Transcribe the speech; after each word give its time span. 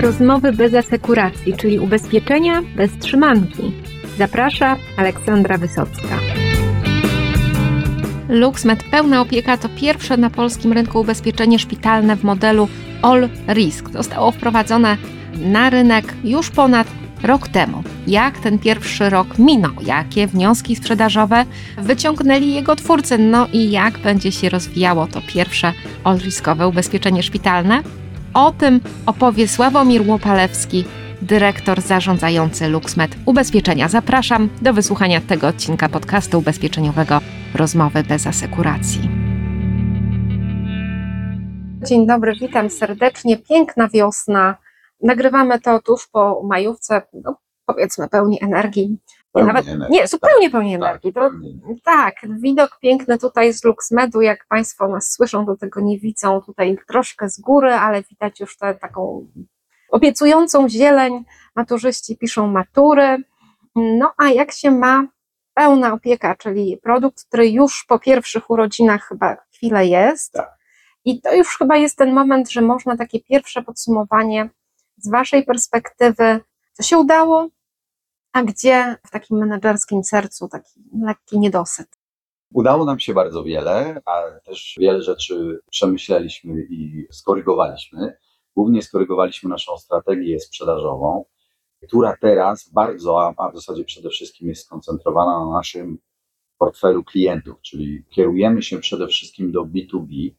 Rozmowy 0.00 0.52
bez 0.52 0.74
asekuracji, 0.74 1.54
czyli 1.56 1.78
ubezpieczenia 1.78 2.62
bez 2.76 2.98
trzymanki. 2.98 3.72
Zaprasza 4.18 4.76
Aleksandra 4.96 5.58
Wysocka. 5.58 6.18
LuxMed 8.28 8.84
Pełna 8.90 9.20
Opieka 9.20 9.56
to 9.56 9.68
pierwsze 9.68 10.16
na 10.16 10.30
polskim 10.30 10.72
rynku 10.72 11.00
ubezpieczenie 11.00 11.58
szpitalne 11.58 12.16
w 12.16 12.24
modelu 12.24 12.68
All 13.02 13.28
Risk. 13.48 13.90
Zostało 13.90 14.30
wprowadzone 14.30 14.96
na 15.38 15.70
rynek 15.70 16.14
już 16.24 16.50
ponad 16.50 16.86
rok 17.22 17.48
temu. 17.48 17.82
Jak 18.06 18.38
ten 18.38 18.58
pierwszy 18.58 19.10
rok 19.10 19.38
minął? 19.38 19.72
Jakie 19.86 20.26
wnioski 20.26 20.76
sprzedażowe 20.76 21.44
wyciągnęli 21.78 22.54
jego 22.54 22.76
twórcy? 22.76 23.18
No 23.18 23.48
i 23.52 23.70
jak 23.70 23.98
będzie 23.98 24.32
się 24.32 24.48
rozwijało 24.48 25.06
to 25.06 25.20
pierwsze 25.28 25.72
all-riskowe 26.04 26.68
ubezpieczenie 26.68 27.22
szpitalne? 27.22 27.82
O 28.38 28.52
tym 28.52 28.80
opowie 29.06 29.48
Sławomir 29.48 30.08
Łopalewski, 30.08 30.84
dyrektor 31.22 31.80
zarządzający 31.80 32.68
LuxMed 32.68 33.10
Ubezpieczenia. 33.26 33.88
Zapraszam 33.88 34.48
do 34.62 34.72
wysłuchania 34.72 35.20
tego 35.20 35.46
odcinka 35.46 35.88
podcastu 35.88 36.38
ubezpieczeniowego 36.38 37.20
Rozmowy 37.54 38.02
bez 38.02 38.26
asekuracji. 38.26 39.00
Dzień 41.88 42.06
dobry, 42.06 42.32
witam 42.40 42.70
serdecznie. 42.70 43.36
Piękna 43.36 43.88
wiosna. 43.88 44.56
Nagrywamy 45.02 45.60
to 45.60 45.82
tuż 45.82 46.08
po 46.12 46.42
majówce, 46.44 47.02
no, 47.24 47.36
powiedzmy 47.66 48.08
pełni 48.08 48.38
energii. 48.42 48.98
Pełni 49.32 49.48
Nawet, 49.48 49.68
energii, 49.68 49.96
nie, 49.96 50.06
zupełnie 50.08 50.50
pełni 50.50 50.72
tak, 50.72 50.82
energii. 50.82 51.12
To, 51.12 51.20
pełni. 51.20 51.60
tak, 51.84 52.14
widok 52.40 52.78
piękny 52.82 53.18
tutaj 53.18 53.52
z 53.52 53.64
LuxMedu, 53.64 54.20
jak 54.20 54.46
Państwo 54.48 54.88
nas 54.88 55.12
słyszą, 55.12 55.44
do 55.44 55.56
tego 55.56 55.80
nie 55.80 55.98
widzą 55.98 56.40
tutaj 56.40 56.78
troszkę 56.88 57.28
z 57.28 57.40
góry, 57.40 57.72
ale 57.72 58.02
widać 58.02 58.40
już 58.40 58.56
tę 58.56 58.74
taką 58.74 59.26
obiecującą 59.90 60.68
zieleń. 60.68 61.24
Maturzyści 61.56 62.16
piszą 62.16 62.46
matury. 62.46 63.16
No 63.76 64.12
a 64.16 64.28
jak 64.28 64.52
się 64.52 64.70
ma 64.70 65.06
pełna 65.54 65.92
opieka, 65.92 66.34
czyli 66.34 66.78
produkt, 66.82 67.24
który 67.24 67.48
już 67.48 67.84
po 67.88 67.98
pierwszych 67.98 68.50
urodzinach 68.50 69.08
chyba 69.08 69.36
chwilę 69.54 69.86
jest. 69.86 70.32
Tak. 70.32 70.58
I 71.04 71.20
to 71.20 71.34
już 71.34 71.58
chyba 71.58 71.76
jest 71.76 71.98
ten 71.98 72.12
moment, 72.12 72.50
że 72.50 72.60
można 72.60 72.96
takie 72.96 73.20
pierwsze 73.20 73.62
podsumowanie 73.62 74.50
z 74.96 75.10
Waszej 75.10 75.44
perspektywy, 75.44 76.40
co 76.72 76.82
się 76.82 76.98
udało, 76.98 77.48
a 78.32 78.42
gdzie 78.42 78.96
w 79.06 79.10
takim 79.10 79.38
menedżerskim 79.38 80.04
sercu 80.04 80.48
taki 80.48 80.80
lekki 81.02 81.38
niedosyt. 81.38 81.88
Udało 82.52 82.84
nam 82.84 82.98
się 82.98 83.14
bardzo 83.14 83.44
wiele, 83.44 84.00
a 84.04 84.22
też 84.44 84.74
wiele 84.80 85.02
rzeczy 85.02 85.60
przemyśleliśmy 85.70 86.62
i 86.70 87.06
skorygowaliśmy. 87.10 88.16
Głównie 88.56 88.82
skorygowaliśmy 88.82 89.50
naszą 89.50 89.76
strategię 89.78 90.40
sprzedażową, 90.40 91.24
która 91.88 92.16
teraz 92.20 92.70
bardzo, 92.72 93.32
a- 93.38 93.50
w 93.50 93.54
zasadzie 93.54 93.84
przede 93.84 94.08
wszystkim 94.10 94.48
jest 94.48 94.64
skoncentrowana 94.64 95.44
na 95.46 95.52
naszym 95.52 95.98
portfelu 96.58 97.04
klientów, 97.04 97.60
czyli 97.62 98.04
kierujemy 98.10 98.62
się 98.62 98.78
przede 98.78 99.06
wszystkim 99.08 99.52
do 99.52 99.64
B2B. 99.64 100.30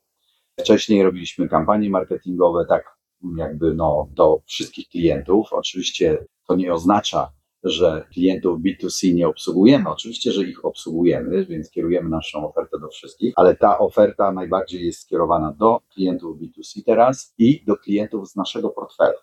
Wcześniej 0.59 1.03
robiliśmy 1.03 1.49
kampanie 1.49 1.89
marketingowe, 1.89 2.65
tak 2.69 2.97
jakby 3.37 3.73
no, 3.73 4.07
do 4.11 4.41
wszystkich 4.45 4.87
klientów. 4.89 5.47
Oczywiście 5.51 6.25
to 6.47 6.55
nie 6.55 6.73
oznacza, 6.73 7.31
że 7.63 8.07
klientów 8.13 8.59
B2C 8.59 9.13
nie 9.13 9.27
obsługujemy. 9.27 9.89
Oczywiście, 9.89 10.31
że 10.31 10.43
ich 10.43 10.65
obsługujemy, 10.65 11.45
więc 11.45 11.69
kierujemy 11.71 12.09
naszą 12.09 12.49
ofertę 12.49 12.79
do 12.79 12.87
wszystkich, 12.87 13.33
ale 13.35 13.55
ta 13.55 13.79
oferta 13.79 14.31
najbardziej 14.31 14.85
jest 14.85 15.01
skierowana 15.01 15.51
do 15.59 15.79
klientów 15.93 16.37
B2C 16.41 16.83
teraz 16.85 17.33
i 17.37 17.65
do 17.65 17.77
klientów 17.77 18.29
z 18.29 18.35
naszego 18.35 18.69
portfela. 18.69 19.13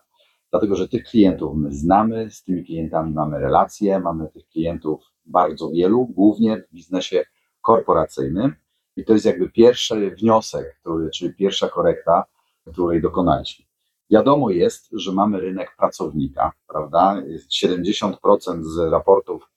Dlatego, 0.51 0.77
że 0.77 0.89
tych 0.89 1.05
klientów 1.05 1.57
my 1.57 1.73
znamy, 1.73 2.31
z 2.31 2.43
tymi 2.43 2.65
klientami 2.65 3.15
mamy 3.15 3.39
relacje, 3.39 4.01
mamy 4.01 4.29
tych 4.29 4.49
klientów 4.49 5.03
bardzo 5.27 5.71
wielu, 5.71 6.07
głównie 6.07 6.57
w 6.57 6.75
biznesie 6.75 7.25
korporacyjnym. 7.63 8.55
I 8.97 9.05
to 9.05 9.13
jest 9.13 9.27
jakby 9.27 9.51
pierwszy 9.51 10.11
wniosek, 10.11 10.77
który, 10.81 11.11
czyli 11.11 11.35
pierwsza 11.35 11.69
korekta, 11.69 12.25
której 12.73 13.03
dokonaliśmy. 13.03 13.66
Wiadomo 14.11 14.51
jest, 14.51 14.89
że 14.93 15.13
mamy 15.13 15.41
rynek 15.41 15.77
pracownika, 15.79 16.53
prawda? 16.69 17.23
Jest 17.27 17.51
70% 17.51 18.63
z 18.63 18.79
raportów 18.93 19.51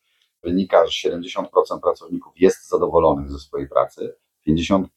wynika, 0.43 0.87
że 0.87 1.09
70% 1.09 1.79
pracowników 1.81 2.33
jest 2.35 2.69
zadowolonych 2.69 3.31
ze 3.31 3.39
swojej 3.39 3.69
pracy, 3.69 4.15
55% 4.47 4.87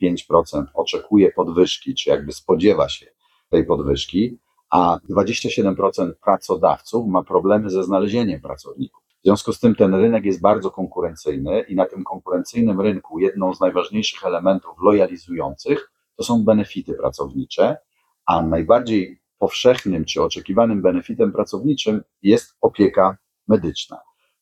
oczekuje 0.75 1.33
podwyżki, 1.33 1.95
czy 1.95 2.11
jakby 2.11 2.33
spodziewa 2.33 2.89
się 2.89 3.07
tej 3.51 3.67
podwyżki, 3.67 4.39
a 4.71 4.99
27% 5.11 6.13
pracodawców 6.25 7.07
ma 7.07 7.23
problemy 7.23 7.71
ze 7.71 7.85
znalezieniem 7.85 8.41
pracowników. 8.41 9.03
W 9.21 9.25
związku 9.25 9.53
z 9.53 9.61
tym 9.61 9.75
ten 9.75 9.95
rynek 9.95 10.25
jest 10.25 10.41
bardzo 10.41 10.71
konkurencyjny 10.71 11.61
i 11.61 11.75
na 11.75 11.87
tym 11.87 12.05
konkurencyjnym 12.05 12.81
rynku 12.81 13.19
jedną 13.19 13.55
z 13.55 13.61
najważniejszych 13.61 14.25
elementów 14.27 14.73
lojalizujących 14.83 15.93
to 16.17 16.25
są 16.25 16.45
benefity 16.45 16.95
pracownicze, 16.95 17.77
a 18.27 18.43
najbardziej 18.43 19.22
powszechnym 19.43 20.05
czy 20.05 20.23
oczekiwanym 20.23 20.83
benefitem 20.83 21.33
pracowniczym 21.33 22.03
jest 22.23 22.57
opieka 22.61 23.17
medyczna. 23.49 23.97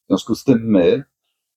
W 0.04 0.06
związku 0.06 0.34
z 0.34 0.44
tym 0.44 0.58
my, 0.64 1.04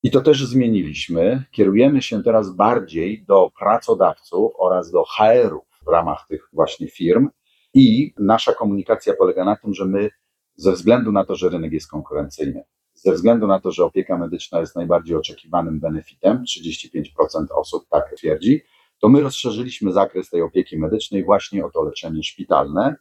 i 0.03 0.11
to 0.11 0.21
też 0.21 0.45
zmieniliśmy, 0.45 1.43
kierujemy 1.51 2.01
się 2.01 2.23
teraz 2.23 2.55
bardziej 2.55 3.25
do 3.25 3.51
pracodawców 3.59 4.51
oraz 4.59 4.91
do 4.91 5.03
HR-ów 5.03 5.63
w 5.85 5.87
ramach 5.87 6.25
tych 6.27 6.49
właśnie 6.53 6.87
firm 6.87 7.29
i 7.73 8.13
nasza 8.19 8.53
komunikacja 8.53 9.13
polega 9.13 9.45
na 9.45 9.55
tym, 9.55 9.73
że 9.73 9.85
my 9.85 10.09
ze 10.55 10.71
względu 10.71 11.11
na 11.11 11.25
to, 11.25 11.35
że 11.35 11.49
rynek 11.49 11.71
jest 11.71 11.91
konkurencyjny, 11.91 12.63
ze 12.93 13.13
względu 13.13 13.47
na 13.47 13.59
to, 13.59 13.71
że 13.71 13.85
opieka 13.85 14.17
medyczna 14.17 14.59
jest 14.59 14.75
najbardziej 14.75 15.15
oczekiwanym 15.15 15.79
benefitem, 15.79 16.43
35% 16.43 17.45
osób 17.55 17.87
tak 17.89 18.15
twierdzi, 18.17 18.61
to 18.99 19.09
my 19.09 19.21
rozszerzyliśmy 19.21 19.91
zakres 19.91 20.29
tej 20.29 20.41
opieki 20.41 20.77
medycznej 20.77 21.23
właśnie 21.23 21.65
o 21.65 21.69
to 21.69 21.83
leczenie 21.83 22.23
szpitalne. 22.23 22.95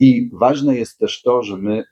I 0.00 0.30
ważne 0.32 0.76
jest 0.76 0.98
też 0.98 1.22
to, 1.22 1.42
że 1.42 1.56
my 1.56 1.84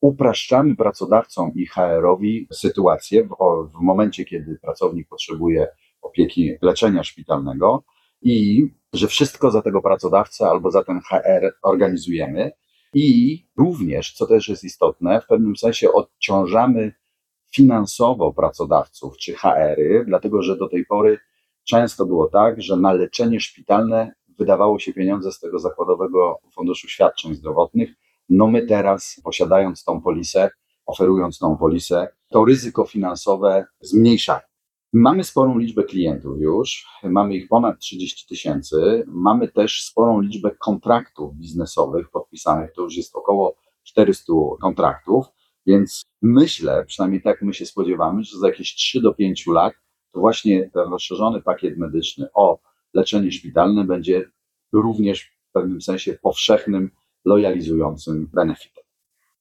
upraszczamy 0.00 0.76
pracodawcom 0.76 1.52
i 1.54 1.66
HR-owi 1.66 2.48
sytuację 2.52 3.24
w, 3.24 3.36
w 3.78 3.80
momencie, 3.80 4.24
kiedy 4.24 4.58
pracownik 4.62 5.08
potrzebuje 5.08 5.68
opieki 6.02 6.52
leczenia 6.62 7.04
szpitalnego 7.04 7.84
i 8.22 8.66
że 8.92 9.06
wszystko 9.06 9.50
za 9.50 9.62
tego 9.62 9.82
pracodawcę 9.82 10.48
albo 10.48 10.70
za 10.70 10.84
ten 10.84 11.00
HR 11.00 11.54
organizujemy. 11.62 12.50
I 12.94 13.38
również, 13.56 14.12
co 14.12 14.26
też 14.26 14.48
jest 14.48 14.64
istotne, 14.64 15.20
w 15.20 15.26
pewnym 15.26 15.56
sensie 15.56 15.92
odciążamy 15.92 16.92
finansowo 17.54 18.32
pracodawców 18.32 19.16
czy 19.16 19.34
HR-y, 19.34 20.04
dlatego 20.06 20.42
że 20.42 20.56
do 20.56 20.68
tej 20.68 20.86
pory 20.86 21.18
często 21.64 22.06
było 22.06 22.28
tak, 22.28 22.62
że 22.62 22.76
na 22.76 22.92
leczenie 22.92 23.40
szpitalne 23.40 24.14
wydawało 24.38 24.78
się 24.78 24.92
pieniądze 24.92 25.32
z 25.32 25.40
tego 25.40 25.58
zakładowego 25.58 26.38
funduszu 26.54 26.88
świadczeń 26.88 27.34
zdrowotnych. 27.34 27.90
No 28.28 28.46
my 28.46 28.66
teraz, 28.66 29.20
posiadając 29.24 29.84
tą 29.84 30.00
polisę, 30.00 30.50
oferując 30.86 31.38
tą 31.38 31.56
polisę, 31.56 32.08
to 32.28 32.44
ryzyko 32.44 32.84
finansowe 32.84 33.66
zmniejszamy. 33.80 34.40
Mamy 34.92 35.24
sporą 35.24 35.58
liczbę 35.58 35.84
klientów 35.84 36.40
już, 36.40 36.86
mamy 37.02 37.34
ich 37.34 37.48
ponad 37.48 37.78
30 37.78 38.26
tysięcy, 38.28 39.04
mamy 39.06 39.48
też 39.48 39.82
sporą 39.82 40.20
liczbę 40.20 40.50
kontraktów 40.50 41.34
biznesowych 41.34 42.10
podpisanych, 42.10 42.72
to 42.72 42.82
już 42.82 42.96
jest 42.96 43.16
około 43.16 43.56
400 43.82 44.32
kontraktów, 44.60 45.26
więc 45.66 46.02
myślę, 46.22 46.84
przynajmniej 46.86 47.22
tak 47.22 47.42
my 47.42 47.54
się 47.54 47.66
spodziewamy, 47.66 48.24
że 48.24 48.38
za 48.38 48.48
jakieś 48.48 48.74
3 48.74 49.00
do 49.00 49.14
5 49.14 49.46
lat 49.46 49.74
to 50.12 50.20
właśnie 50.20 50.70
ten 50.70 50.90
rozszerzony 50.90 51.42
pakiet 51.42 51.78
medyczny 51.78 52.28
o 52.34 52.58
leczenie 52.98 53.32
szpitalne 53.32 53.84
będzie 53.84 54.30
również 54.72 55.22
w 55.22 55.52
pewnym 55.52 55.80
sensie 55.80 56.18
powszechnym, 56.22 56.90
lojalizującym 57.24 58.30
benefitem. 58.34 58.84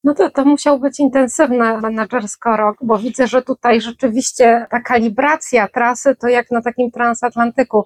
No 0.03 0.13
to, 0.13 0.29
to 0.29 0.45
musiał 0.45 0.79
być 0.79 0.99
intensywny 0.99 1.81
menedżersko 1.81 2.57
rok, 2.57 2.77
bo 2.81 2.97
widzę, 2.97 3.27
że 3.27 3.41
tutaj 3.41 3.81
rzeczywiście 3.81 4.65
ta 4.71 4.81
kalibracja 4.81 5.67
trasy 5.67 6.15
to 6.15 6.27
jak 6.27 6.51
na 6.51 6.61
takim 6.61 6.91
transatlantyku. 6.91 7.83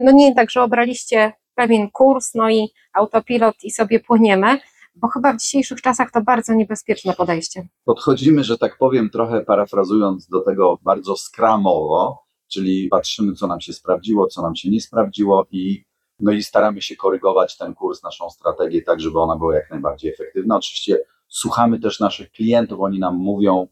No 0.00 0.12
nie 0.12 0.34
tak, 0.34 0.50
że 0.50 0.62
obraliście 0.62 1.32
pewien 1.54 1.90
kurs, 1.90 2.34
no 2.34 2.50
i 2.50 2.68
autopilot 2.92 3.54
i 3.64 3.70
sobie 3.70 4.00
płyniemy, 4.00 4.58
bo 4.94 5.08
chyba 5.08 5.32
w 5.32 5.36
dzisiejszych 5.36 5.82
czasach 5.82 6.10
to 6.10 6.20
bardzo 6.20 6.54
niebezpieczne 6.54 7.12
podejście. 7.12 7.68
Podchodzimy, 7.84 8.44
że 8.44 8.58
tak 8.58 8.78
powiem, 8.78 9.10
trochę 9.10 9.40
parafrazując 9.40 10.28
do 10.28 10.40
tego 10.40 10.78
bardzo 10.82 11.16
skramowo, 11.16 12.23
czyli 12.48 12.88
patrzymy, 12.88 13.34
co 13.34 13.46
nam 13.46 13.60
się 13.60 13.72
sprawdziło, 13.72 14.26
co 14.26 14.42
nam 14.42 14.56
się 14.56 14.70
nie 14.70 14.80
sprawdziło 14.80 15.46
i, 15.50 15.84
no 16.20 16.32
i 16.32 16.42
staramy 16.42 16.82
się 16.82 16.96
korygować 16.96 17.56
ten 17.56 17.74
kurs, 17.74 18.02
naszą 18.02 18.30
strategię, 18.30 18.82
tak 18.82 19.00
żeby 19.00 19.20
ona 19.20 19.36
była 19.36 19.54
jak 19.54 19.70
najbardziej 19.70 20.12
efektywna. 20.12 20.56
Oczywiście 20.56 20.98
słuchamy 21.28 21.80
też 21.80 22.00
naszych 22.00 22.30
klientów, 22.30 22.80
oni 22.80 22.98
nam 22.98 23.16
mówią 23.16 23.66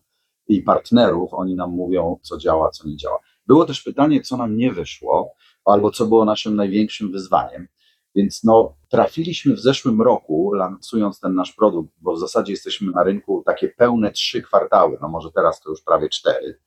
i 0.49 0.63
partnerów, 0.63 1.35
oni 1.35 1.55
nam 1.55 1.71
mówią, 1.71 2.19
co 2.23 2.39
działa, 2.39 2.71
co 2.71 2.89
nie 2.89 2.97
działa. 2.97 3.19
Było 3.47 3.65
też 3.65 3.83
pytanie, 3.83 4.21
co 4.21 4.37
nam 4.37 4.57
nie 4.57 4.73
wyszło, 4.73 5.35
albo 5.65 5.91
co 5.91 6.07
było 6.07 6.25
naszym 6.25 6.57
największym 6.57 7.13
wyzwaniem. 7.13 7.69
Więc 8.15 8.45
no, 8.45 8.75
trafiliśmy 8.89 9.55
w 9.55 9.61
zeszłym 9.61 10.03
roku, 10.03 10.53
lansując 10.53 11.21
ten 11.21 11.35
nasz 11.35 11.53
produkt, 11.53 11.93
bo 12.01 12.15
w 12.15 12.21
zasadzie 12.21 12.53
jesteśmy 12.53 12.93
na 12.93 13.03
rynku 13.03 13.43
takie 13.47 13.69
pełne 13.69 14.13
trzy 14.13 14.43
kwartały, 14.43 14.99
no 15.03 15.09
może 15.09 15.31
teraz 15.31 15.61
to 15.61 15.71
już 15.71 15.83
prawie 15.83 16.09
cztery. 16.09 16.59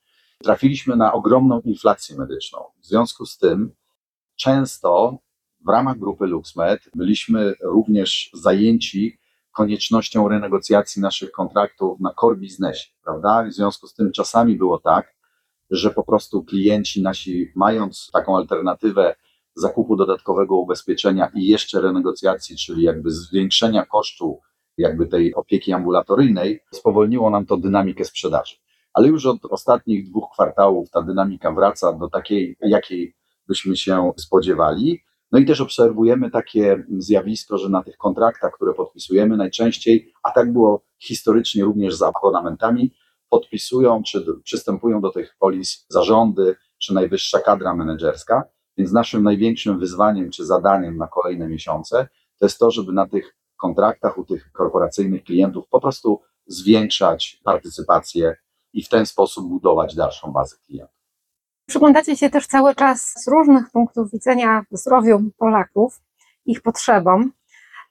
Trafiliśmy 0.42 0.96
na 0.96 1.12
ogromną 1.12 1.60
inflację 1.60 2.16
medyczną. 2.16 2.58
W 2.80 2.86
związku 2.86 3.26
z 3.26 3.38
tym 3.38 3.72
często 4.36 5.18
w 5.66 5.68
ramach 5.68 5.98
grupy 5.98 6.26
LuxMed 6.26 6.80
byliśmy 6.94 7.54
również 7.62 8.30
zajęci 8.34 9.18
koniecznością 9.52 10.28
renegocjacji 10.28 11.02
naszych 11.02 11.32
kontraktów 11.32 12.00
na 12.00 12.14
core 12.20 12.36
biznesie, 12.36 12.90
prawda? 13.04 13.44
W 13.44 13.52
związku 13.52 13.86
z 13.86 13.94
tym 13.94 14.12
czasami 14.12 14.56
było 14.56 14.78
tak, 14.78 15.14
że 15.70 15.90
po 15.90 16.04
prostu 16.04 16.44
klienci 16.44 17.02
nasi, 17.02 17.52
mając 17.54 18.10
taką 18.12 18.36
alternatywę 18.36 19.14
zakupu 19.54 19.96
dodatkowego 19.96 20.56
ubezpieczenia 20.56 21.30
i 21.34 21.46
jeszcze 21.46 21.80
renegocjacji, 21.80 22.56
czyli 22.56 22.82
jakby 22.82 23.10
zwiększenia 23.10 23.86
kosztu 23.86 24.40
jakby 24.78 25.06
tej 25.06 25.34
opieki 25.34 25.72
ambulatoryjnej, 25.72 26.60
spowolniło 26.72 27.30
nam 27.30 27.46
to 27.46 27.56
dynamikę 27.56 28.04
sprzedaży. 28.04 28.56
Ale 28.96 29.08
już 29.08 29.26
od 29.26 29.44
ostatnich 29.50 30.10
dwóch 30.10 30.30
kwartałów 30.32 30.90
ta 30.90 31.02
dynamika 31.02 31.52
wraca 31.52 31.92
do 31.92 32.08
takiej, 32.08 32.56
jakiej 32.60 33.16
byśmy 33.48 33.76
się 33.76 34.12
spodziewali. 34.16 35.00
No 35.32 35.38
i 35.38 35.46
też 35.46 35.60
obserwujemy 35.60 36.30
takie 36.30 36.84
zjawisko, 36.98 37.58
że 37.58 37.68
na 37.68 37.82
tych 37.82 37.96
kontraktach, 37.96 38.52
które 38.52 38.74
podpisujemy 38.74 39.36
najczęściej, 39.36 40.12
a 40.22 40.30
tak 40.30 40.52
było 40.52 40.84
historycznie 40.98 41.64
również 41.64 41.94
z 41.94 42.02
abonamentami, 42.02 42.94
podpisują 43.30 44.02
czy 44.02 44.26
przystępują 44.44 45.00
do 45.00 45.10
tych 45.10 45.36
polis 45.38 45.86
zarządy 45.88 46.56
czy 46.78 46.94
najwyższa 46.94 47.40
kadra 47.40 47.74
menedżerska. 47.74 48.44
Więc 48.76 48.92
naszym 48.92 49.22
największym 49.22 49.78
wyzwaniem 49.78 50.30
czy 50.30 50.46
zadaniem 50.46 50.96
na 50.96 51.06
kolejne 51.06 51.48
miesiące 51.48 52.08
to 52.38 52.46
jest 52.46 52.58
to, 52.58 52.70
żeby 52.70 52.92
na 52.92 53.06
tych 53.06 53.36
kontraktach 53.56 54.18
u 54.18 54.24
tych 54.24 54.52
korporacyjnych 54.52 55.24
klientów 55.24 55.68
po 55.68 55.80
prostu 55.80 56.20
zwiększać 56.46 57.40
partycypację 57.44 58.36
i 58.76 58.82
w 58.82 58.88
ten 58.88 59.06
sposób 59.06 59.48
budować 59.48 59.94
dalszą 59.94 60.32
bazę 60.32 60.56
klientów. 60.66 60.96
Przyglądacie 61.68 62.16
się 62.16 62.30
też 62.30 62.46
cały 62.46 62.74
czas 62.74 63.12
z 63.24 63.28
różnych 63.28 63.70
punktów 63.70 64.10
widzenia 64.12 64.62
zdrowiu 64.70 65.30
Polaków, 65.38 66.00
ich 66.46 66.62
potrzebom. 66.62 67.32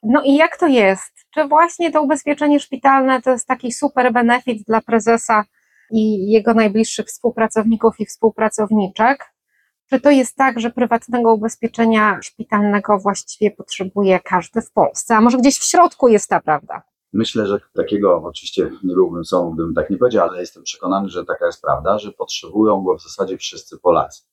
No 0.03 0.23
i 0.23 0.35
jak 0.35 0.57
to 0.57 0.67
jest? 0.67 1.13
Czy 1.33 1.47
właśnie 1.47 1.91
to 1.91 2.01
ubezpieczenie 2.01 2.59
szpitalne 2.59 3.21
to 3.21 3.31
jest 3.31 3.47
taki 3.47 3.71
super 3.71 4.13
benefit 4.13 4.63
dla 4.67 4.81
prezesa 4.81 5.43
i 5.91 6.31
jego 6.31 6.53
najbliższych 6.53 7.05
współpracowników 7.05 7.99
i 7.99 8.05
współpracowniczek? 8.05 9.33
Czy 9.89 9.99
to 9.99 10.09
jest 10.09 10.35
tak, 10.35 10.59
że 10.59 10.69
prywatnego 10.69 11.33
ubezpieczenia 11.33 12.19
szpitalnego 12.21 12.99
właściwie 12.99 13.51
potrzebuje 13.51 14.19
każdy 14.19 14.61
w 14.61 14.71
Polsce? 14.71 15.15
A 15.15 15.21
może 15.21 15.37
gdzieś 15.37 15.59
w 15.59 15.63
środku 15.63 16.07
jest 16.07 16.29
ta 16.29 16.39
prawda? 16.39 16.83
Myślę, 17.15 17.47
że 17.47 17.59
takiego, 17.73 18.23
oczywiście 18.23 18.71
nie 18.83 18.94
byłbym 18.95 19.25
sobą, 19.25 19.51
gdybym 19.53 19.73
tak 19.73 19.89
nie 19.89 19.97
powiedział, 19.97 20.29
ale 20.29 20.39
jestem 20.39 20.63
przekonany, 20.63 21.09
że 21.09 21.25
taka 21.25 21.45
jest 21.45 21.62
prawda, 21.62 22.00
że 22.00 22.12
potrzebują 22.12 22.83
go 22.83 22.97
w 22.97 23.03
zasadzie 23.03 23.38
wszyscy 23.38 23.77
Polacy. 23.79 24.23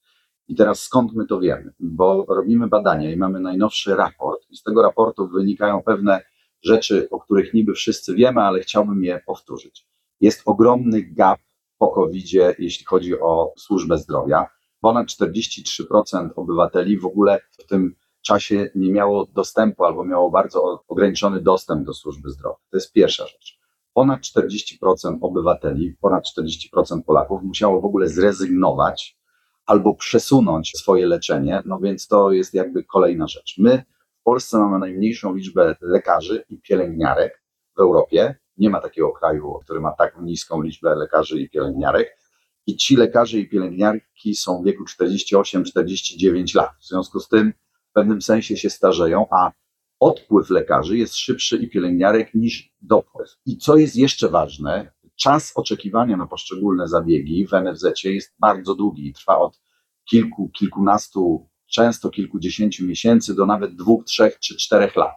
I 0.49 0.55
teraz 0.55 0.83
skąd 0.83 1.13
my 1.15 1.27
to 1.27 1.41
wiemy? 1.41 1.73
Bo 1.81 2.25
robimy 2.29 2.69
badania 2.69 3.13
i 3.13 3.17
mamy 3.17 3.41
najnowszy 3.41 3.95
raport, 3.97 4.51
i 4.51 4.57
z 4.57 4.63
tego 4.63 4.83
raportu 4.83 5.29
wynikają 5.29 5.83
pewne 5.83 6.21
rzeczy, 6.63 7.09
o 7.11 7.21
których 7.21 7.55
niby 7.55 7.73
wszyscy 7.73 8.15
wiemy, 8.15 8.41
ale 8.41 8.61
chciałbym 8.61 9.05
je 9.05 9.21
powtórzyć. 9.27 9.87
Jest 10.21 10.43
ogromny 10.45 11.03
gap 11.03 11.41
po 11.79 11.89
covid 11.89 12.33
jeśli 12.59 12.85
chodzi 12.87 13.21
o 13.21 13.53
służbę 13.57 13.99
zdrowia. 13.99 14.47
Ponad 14.81 15.07
43% 15.07 16.29
obywateli 16.37 16.99
w 16.99 17.07
ogóle 17.07 17.41
w 17.59 17.67
tym 17.67 17.95
czasie 18.23 18.71
nie 18.75 18.93
miało 18.93 19.27
dostępu 19.27 19.85
albo 19.85 20.05
miało 20.05 20.31
bardzo 20.31 20.85
ograniczony 20.89 21.41
dostęp 21.41 21.87
do 21.87 21.95
służby 21.95 22.31
zdrowia. 22.31 22.57
To 22.71 22.77
jest 22.77 22.93
pierwsza 22.93 23.27
rzecz. 23.27 23.59
Ponad 23.95 24.21
40% 24.21 25.19
obywateli, 25.21 25.97
ponad 26.01 26.25
40% 26.39 27.03
Polaków 27.07 27.43
musiało 27.43 27.81
w 27.81 27.85
ogóle 27.85 28.09
zrezygnować 28.09 29.19
albo 29.67 29.95
przesunąć 29.95 30.73
swoje 30.77 31.07
leczenie, 31.07 31.63
no 31.65 31.79
więc 31.79 32.09
to 32.09 32.33
jest 32.33 32.55
jakby 32.55 32.85
kolejna 32.85 33.27
rzecz. 33.27 33.55
My 33.59 33.85
w 34.21 34.25
Polsce 34.25 34.59
mamy 34.59 34.79
najmniejszą 34.79 35.35
liczbę 35.35 35.77
lekarzy 35.81 36.45
i 36.49 36.61
pielęgniarek 36.61 37.43
w 37.77 37.81
Europie. 37.81 38.35
Nie 38.57 38.71
ma 38.71 38.81
takiego 38.81 39.13
kraju, 39.13 39.59
który 39.65 39.81
ma 39.81 39.93
tak 39.93 40.17
niską 40.21 40.63
liczbę 40.63 40.95
lekarzy 40.95 41.41
i 41.41 41.51
pielęgniarek. 41.51 42.19
I 42.67 42.77
ci 42.77 42.97
lekarze 42.97 43.39
i 43.39 43.49
pielęgniarki 43.49 44.35
są 44.35 44.63
w 44.63 44.65
wieku 44.65 44.85
48-49 44.85 46.57
lat. 46.57 46.71
W 46.81 46.87
związku 46.87 47.21
z 47.21 47.29
tym 47.29 47.53
w 47.93 47.95
pewnym 47.95 48.23
sensie 48.23 48.57
się 48.57 48.71
starzeją, 48.71 49.27
a 49.31 49.53
odpływ 50.01 50.51
lekarzy 50.51 50.99
jest 50.99 51.17
szybszy 51.17 51.57
i 51.57 51.71
pielęgniarek 51.71 52.35
niż 52.35 52.73
dopływ. 52.83 53.29
I 53.47 53.59
co 53.59 53.77
jest 53.77 53.97
jeszcze 53.97 54.29
ważne, 54.29 54.93
czas 55.17 55.53
oczekiwania 55.55 56.17
na 56.17 56.27
poszczególne 56.27 56.89
zabiegi 56.89 57.47
w 57.47 57.53
NFZ 57.53 58.05
jest 58.05 58.35
bardzo 58.39 58.75
długi 58.75 59.13
trwa 59.13 59.39
od 59.39 59.61
kilku, 60.05 60.49
kilkunastu, 60.49 61.49
często 61.67 62.11
kilkudziesięciu 62.11 62.87
miesięcy 62.87 63.35
do 63.35 63.47
nawet 63.47 63.77
dwóch, 63.77 64.05
trzech 64.05 64.39
czy 64.39 64.57
czterech 64.57 64.97
lat. 64.97 65.15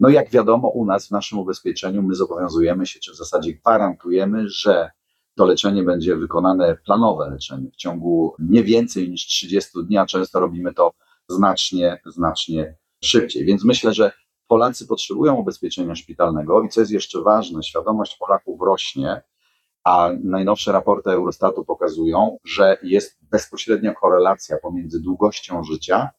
No 0.00 0.08
jak 0.08 0.30
wiadomo, 0.30 0.68
u 0.68 0.84
nas 0.84 1.08
w 1.08 1.10
naszym 1.10 1.38
ubezpieczeniu 1.38 2.02
my 2.02 2.14
zobowiązujemy 2.14 2.86
się, 2.86 3.00
czy 3.00 3.12
w 3.12 3.16
zasadzie 3.16 3.52
gwarantujemy, 3.52 4.48
że 4.48 4.90
to 5.34 5.44
leczenie 5.44 5.82
będzie 5.82 6.16
wykonane, 6.16 6.76
planowe 6.84 7.30
leczenie 7.30 7.70
w 7.70 7.76
ciągu 7.76 8.34
nie 8.38 8.64
więcej 8.64 9.10
niż 9.10 9.26
30 9.26 9.70
dni, 9.84 9.98
a 9.98 10.06
często 10.06 10.40
robimy 10.40 10.74
to 10.74 10.92
znacznie, 11.28 12.00
znacznie 12.06 12.76
szybciej. 13.04 13.44
Więc 13.44 13.64
myślę, 13.64 13.94
że 13.94 14.12
Polacy 14.46 14.86
potrzebują 14.86 15.34
ubezpieczenia 15.34 15.94
szpitalnego 15.94 16.62
i 16.62 16.68
co 16.68 16.80
jest 16.80 16.92
jeszcze 16.92 17.22
ważne, 17.22 17.62
świadomość 17.62 18.16
Polaków 18.16 18.60
rośnie, 18.60 19.22
a 19.84 20.10
najnowsze 20.24 20.72
raporty 20.72 21.10
Eurostatu 21.10 21.64
pokazują, 21.64 22.38
że 22.44 22.78
jest 22.82 23.18
bezpośrednia 23.22 23.94
korelacja 23.94 24.56
pomiędzy 24.62 25.00
długością 25.00 25.64
życia 25.64 26.10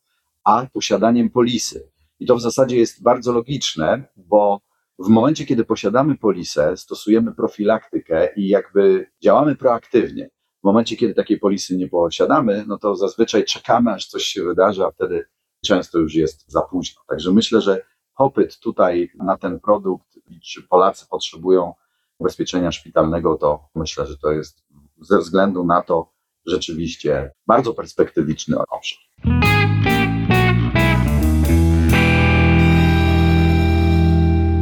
a 0.44 0.68
posiadaniem 0.74 1.30
polisy. 1.30 1.92
I 2.20 2.26
to 2.26 2.36
w 2.36 2.42
zasadzie 2.42 2.78
jest 2.78 3.04
bardzo 3.04 3.32
logiczne, 3.32 4.04
bo 4.18 4.62
w 5.00 5.08
momencie, 5.08 5.46
kiedy 5.46 5.66
posiadamy 5.66 6.18
polisę, 6.18 6.78
stosujemy 6.78 7.36
profilaktykę 7.36 8.34
i 8.36 8.48
jakby 8.48 9.12
działamy 9.24 9.56
proaktywnie. 9.56 10.30
W 10.62 10.64
momencie, 10.64 10.96
kiedy 10.98 11.14
takiej 11.14 11.40
polisy 11.40 11.78
nie 11.78 11.88
posiadamy, 11.88 12.66
no 12.68 12.78
to 12.78 12.96
zazwyczaj 12.96 13.46
czekamy, 13.46 13.92
aż 13.92 14.08
coś 14.08 14.24
się 14.24 14.44
wydarzy, 14.44 14.86
a 14.86 14.92
wtedy 14.92 15.26
często 15.66 16.00
już 16.00 16.16
jest 16.16 16.52
za 16.52 16.62
późno. 16.62 17.02
Także 17.08 17.32
myślę, 17.32 17.62
że 17.62 17.82
popyt 18.18 18.60
tutaj 18.60 19.12
na 19.16 19.38
ten 19.38 19.60
produkt 19.60 20.19
czy 20.44 20.64
Polacy 20.64 21.06
potrzebują 21.10 21.74
ubezpieczenia 22.18 22.72
szpitalnego, 22.72 23.38
to 23.38 23.69
myślę, 23.76 24.07
że 24.07 24.18
to 24.18 24.31
jest 24.31 24.66
ze 25.02 25.19
względu 25.19 25.66
na 25.66 25.81
to 25.81 26.12
rzeczywiście 26.45 27.31
bardzo 27.48 27.74
perspektywiczny 27.74 28.57
obszar. 28.69 29.08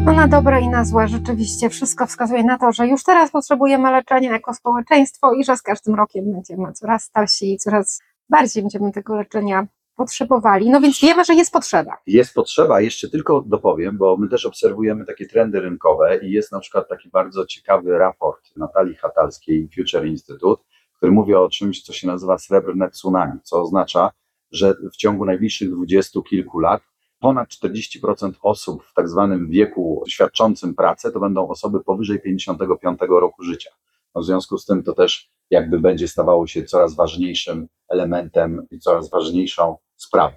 No 0.07 0.13
na 0.13 0.27
dobre 0.27 0.61
i 0.61 0.69
na 0.69 0.85
złe 0.85 1.07
rzeczywiście 1.07 1.69
wszystko 1.69 2.05
wskazuje 2.05 2.43
na 2.43 2.57
to, 2.57 2.71
że 2.71 2.87
już 2.87 3.03
teraz 3.03 3.31
potrzebujemy 3.31 3.91
leczenia 3.91 4.31
jako 4.31 4.53
społeczeństwo 4.53 5.33
i 5.33 5.43
że 5.43 5.57
z 5.57 5.61
każdym 5.61 5.95
rokiem 5.95 6.31
będziemy 6.31 6.73
coraz 6.73 7.03
starsi 7.03 7.53
i 7.53 7.57
coraz 7.57 8.01
bardziej 8.29 8.63
będziemy 8.63 8.91
tego 8.91 9.15
leczenia 9.15 9.67
potrzebowali. 9.95 10.69
No 10.69 10.81
więc 10.81 11.01
wiemy, 11.01 11.25
że 11.25 11.33
jest 11.33 11.53
potrzeba. 11.53 11.97
Jest 12.05 12.33
potrzeba, 12.33 12.81
jeszcze 12.81 13.09
tylko 13.09 13.41
dopowiem, 13.41 13.97
bo 13.97 14.17
my 14.17 14.29
też 14.29 14.45
obserwujemy 14.45 15.05
takie 15.05 15.25
trendy 15.25 15.59
rynkowe 15.59 16.17
i 16.17 16.31
jest 16.31 16.51
na 16.51 16.59
przykład 16.59 16.89
taki 16.89 17.09
bardzo 17.09 17.45
ciekawy 17.45 17.97
raport 17.97 18.57
Natalii 18.57 18.95
Hatalskiej 18.95 19.69
Future 19.75 20.05
Institute, 20.05 20.63
który 20.97 21.11
mówi 21.11 21.33
o 21.33 21.49
czymś, 21.49 21.83
co 21.83 21.93
się 21.93 22.07
nazywa 22.07 22.37
srebrne 22.37 22.89
tsunami, 22.89 23.39
co 23.43 23.61
oznacza, 23.61 24.11
że 24.51 24.75
w 24.93 24.97
ciągu 24.97 25.25
najbliższych 25.25 25.71
dwudziestu 25.71 26.23
kilku 26.23 26.59
lat 26.59 26.81
ponad 27.19 27.49
40% 27.49 28.31
osób 28.41 28.83
w 28.83 28.93
tak 28.93 29.09
zwanym 29.09 29.49
wieku 29.49 30.03
świadczącym 30.07 30.75
pracę 30.75 31.11
to 31.11 31.19
będą 31.19 31.47
osoby 31.47 31.83
powyżej 31.83 32.21
55 32.21 32.99
roku 33.09 33.43
życia. 33.43 33.69
No 34.15 34.21
w 34.21 34.25
związku 34.25 34.57
z 34.57 34.65
tym 34.65 34.83
to 34.83 34.93
też 34.93 35.31
jakby 35.49 35.79
będzie 35.79 36.07
stawało 36.07 36.47
się 36.47 36.63
coraz 36.63 36.95
ważniejszym 36.95 37.67
elementem 37.89 38.67
i 38.71 38.79
coraz 38.79 39.09
ważniejszą 39.09 39.77
sprawą. 39.95 40.35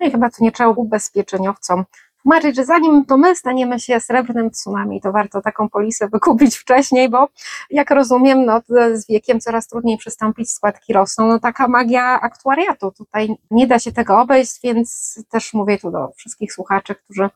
No 0.00 0.06
i 0.06 0.10
chyba 0.10 0.30
to 0.30 0.36
nie 0.40 0.52
trzeba 0.52 0.70
ubezpieczeniowcom 0.70 1.84
tłumaczyć, 2.22 2.56
że 2.56 2.64
zanim 2.64 3.04
to 3.04 3.16
my 3.16 3.36
staniemy 3.36 3.80
się 3.80 4.00
srebrnym 4.00 4.50
tsunami, 4.50 5.00
to 5.00 5.12
warto 5.12 5.40
taką 5.40 5.68
polisę 5.68 6.08
wykupić 6.08 6.56
wcześniej, 6.56 7.08
bo 7.08 7.28
jak 7.70 7.90
rozumiem, 7.90 8.44
no, 8.44 8.60
z 8.92 9.06
wiekiem 9.06 9.40
coraz 9.40 9.68
trudniej 9.68 9.98
przystąpić, 9.98 10.52
składki 10.52 10.92
rosną. 10.92 11.26
No 11.26 11.38
taka 11.38 11.68
magia 11.68 12.20
aktuariatu, 12.20 12.92
tutaj 12.92 13.36
nie 13.50 13.66
da 13.66 13.78
się 13.78 13.92
tego 13.92 14.20
obejść, 14.20 14.60
więc 14.62 15.18
też 15.30 15.54
mówię 15.54 15.78
tu 15.78 15.90
do 15.90 16.12
wszystkich 16.16 16.52
słuchaczy, 16.52 16.94
którzy 16.94 17.28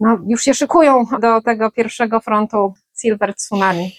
no, 0.00 0.18
już 0.26 0.42
się 0.42 0.54
szykują 0.54 1.04
do 1.20 1.40
tego 1.40 1.70
pierwszego 1.70 2.20
frontu 2.20 2.74
Silver 3.00 3.34
Tsunami. 3.34 3.92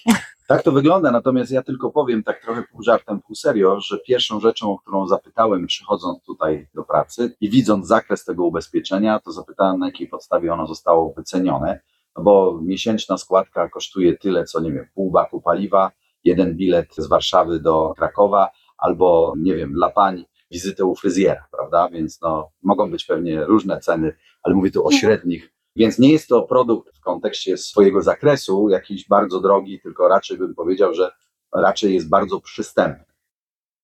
Tak 0.48 0.62
to 0.62 0.72
wygląda, 0.72 1.10
natomiast 1.10 1.52
ja 1.52 1.62
tylko 1.62 1.90
powiem 1.90 2.22
tak 2.22 2.42
trochę 2.42 2.62
pół 2.62 2.82
żartem, 2.82 3.20
pół 3.20 3.36
serio, 3.36 3.80
że 3.80 3.98
pierwszą 3.98 4.40
rzeczą, 4.40 4.72
o 4.72 4.78
którą 4.78 5.06
zapytałem 5.06 5.66
przychodząc 5.66 6.22
tutaj 6.22 6.68
do 6.74 6.84
pracy 6.84 7.36
i 7.40 7.50
widząc 7.50 7.86
zakres 7.86 8.24
tego 8.24 8.44
ubezpieczenia, 8.44 9.20
to 9.20 9.32
zapytałem 9.32 9.78
na 9.78 9.86
jakiej 9.86 10.08
podstawie 10.08 10.52
ono 10.52 10.66
zostało 10.66 11.12
wycenione, 11.12 11.80
no 12.16 12.22
bo 12.22 12.60
miesięczna 12.62 13.18
składka 13.18 13.68
kosztuje 13.68 14.18
tyle, 14.18 14.44
co 14.44 14.60
nie 14.60 14.72
wiem, 14.72 14.86
pół 14.94 15.10
baku 15.10 15.40
paliwa, 15.40 15.90
jeden 16.24 16.56
bilet 16.56 16.94
z 16.96 17.06
Warszawy 17.06 17.60
do 17.60 17.94
Krakowa, 17.96 18.50
albo 18.78 19.34
nie 19.38 19.54
wiem, 19.54 19.72
dla 19.72 19.90
pań 19.90 20.24
wizytę 20.50 20.84
u 20.84 20.94
fryzjera, 20.94 21.46
prawda? 21.50 21.88
Więc 21.88 22.20
no, 22.20 22.50
mogą 22.62 22.90
być 22.90 23.04
pewnie 23.04 23.44
różne 23.44 23.80
ceny, 23.80 24.16
ale 24.42 24.54
mówię 24.54 24.70
tu 24.70 24.86
o 24.86 24.92
średnich. 24.92 25.57
Więc 25.78 25.98
nie 25.98 26.12
jest 26.12 26.28
to 26.28 26.42
produkt 26.42 26.96
w 26.96 27.00
kontekście 27.00 27.56
swojego 27.56 28.02
zakresu 28.02 28.68
jakiś 28.68 29.08
bardzo 29.08 29.40
drogi, 29.40 29.80
tylko 29.80 30.08
raczej 30.08 30.38
bym 30.38 30.54
powiedział, 30.54 30.94
że 30.94 31.10
raczej 31.54 31.94
jest 31.94 32.08
bardzo 32.08 32.40
przystępny. 32.40 33.04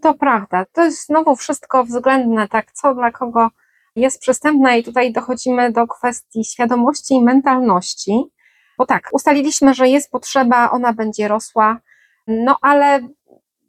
To 0.03 0.15
prawda. 0.15 0.65
To 0.73 0.85
jest 0.85 1.07
znowu 1.07 1.37
wszystko 1.37 1.85
względne, 1.85 2.49
tak, 2.49 2.73
co 2.73 2.95
dla 2.95 3.13
kogo 3.13 3.49
jest 3.97 4.21
przystępne, 4.21 4.79
i 4.79 4.85
tutaj 4.85 5.13
dochodzimy 5.13 5.73
do 5.73 5.87
kwestii 5.87 6.45
świadomości 6.45 7.15
i 7.15 7.23
mentalności. 7.23 8.23
Bo 8.79 8.87
tak, 8.87 9.09
ustaliliśmy, 9.13 9.75
że 9.75 9.89
jest 9.89 10.11
potrzeba, 10.11 10.71
ona 10.71 10.93
będzie 10.93 11.29
rosła, 11.29 11.81
no 12.27 12.59
ale 12.63 13.01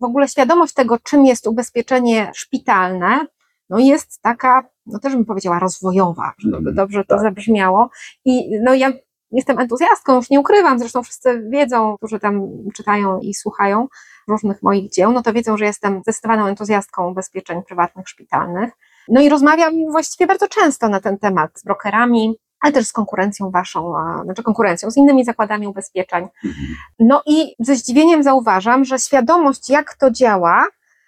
w 0.01 0.03
ogóle 0.03 0.27
świadomość 0.27 0.74
tego, 0.74 1.00
czym 1.00 1.25
jest 1.25 1.48
ubezpieczenie 1.48 2.32
szpitalne, 2.34 3.25
no 3.70 3.79
jest 3.79 4.22
taka, 4.22 4.70
no 4.86 5.00
też 5.00 5.13
bym 5.13 5.25
powiedziała, 5.25 5.60
rozwojowa, 5.60 6.34
żeby 6.38 6.58
mhm. 6.58 6.75
dobrze 6.75 7.04
to 7.06 7.15
tak. 7.15 7.24
zabrzmiało. 7.24 7.89
I 8.25 8.60
no 8.63 8.74
ja 8.74 8.92
jestem 9.32 9.60
entuzjastką, 9.60 10.15
już 10.15 10.30
nie 10.30 10.39
ukrywam, 10.39 10.80
zresztą 10.80 11.04
wszyscy 11.04 11.44
wiedzą, 11.50 11.98
którzy 11.98 12.20
tam 12.20 12.48
czytają 12.74 13.20
i 13.20 13.34
słuchają 13.34 13.88
różnych 14.27 14.63
moich 14.63 14.92
dzieł, 14.92 15.12
no 15.12 15.22
to 15.22 15.34
wiedzą, 15.34 15.58
że 15.58 15.65
jestem 15.65 16.01
zdecydowaną 16.01 16.46
entuzjastką 16.46 17.12
ubezpieczeń 17.12 17.63
prywatnych, 17.63 18.10
szpitalnych. 18.10 18.72
No 19.08 19.22
i 19.22 19.30
rozmawiam 19.30 19.74
właściwie 19.92 20.27
bardzo 20.27 20.48
często 20.48 20.89
na 20.89 21.00
ten 21.00 21.18
temat 21.18 21.60
z 21.60 21.63
brokerami, 21.63 22.36
ale 22.62 22.74
też 22.74 22.88
z 22.88 22.92
konkurencją 22.92 23.51
waszą, 23.51 23.94
znaczy 24.24 24.44
konkurencją, 24.44 24.92
z 24.92 24.98
innymi 24.98 25.25
zakładami 25.25 25.68
ubezpieczeń. 25.68 26.27
Mhm. 26.46 26.68
No 27.00 27.22
i 27.25 27.56
ze 27.60 27.75
zdziwieniem 27.75 28.24
zauważam, 28.24 28.86
że 28.86 29.00
świadomość, 29.00 29.70
jak 29.70 29.94
to 29.94 30.12
działa, 30.12 30.65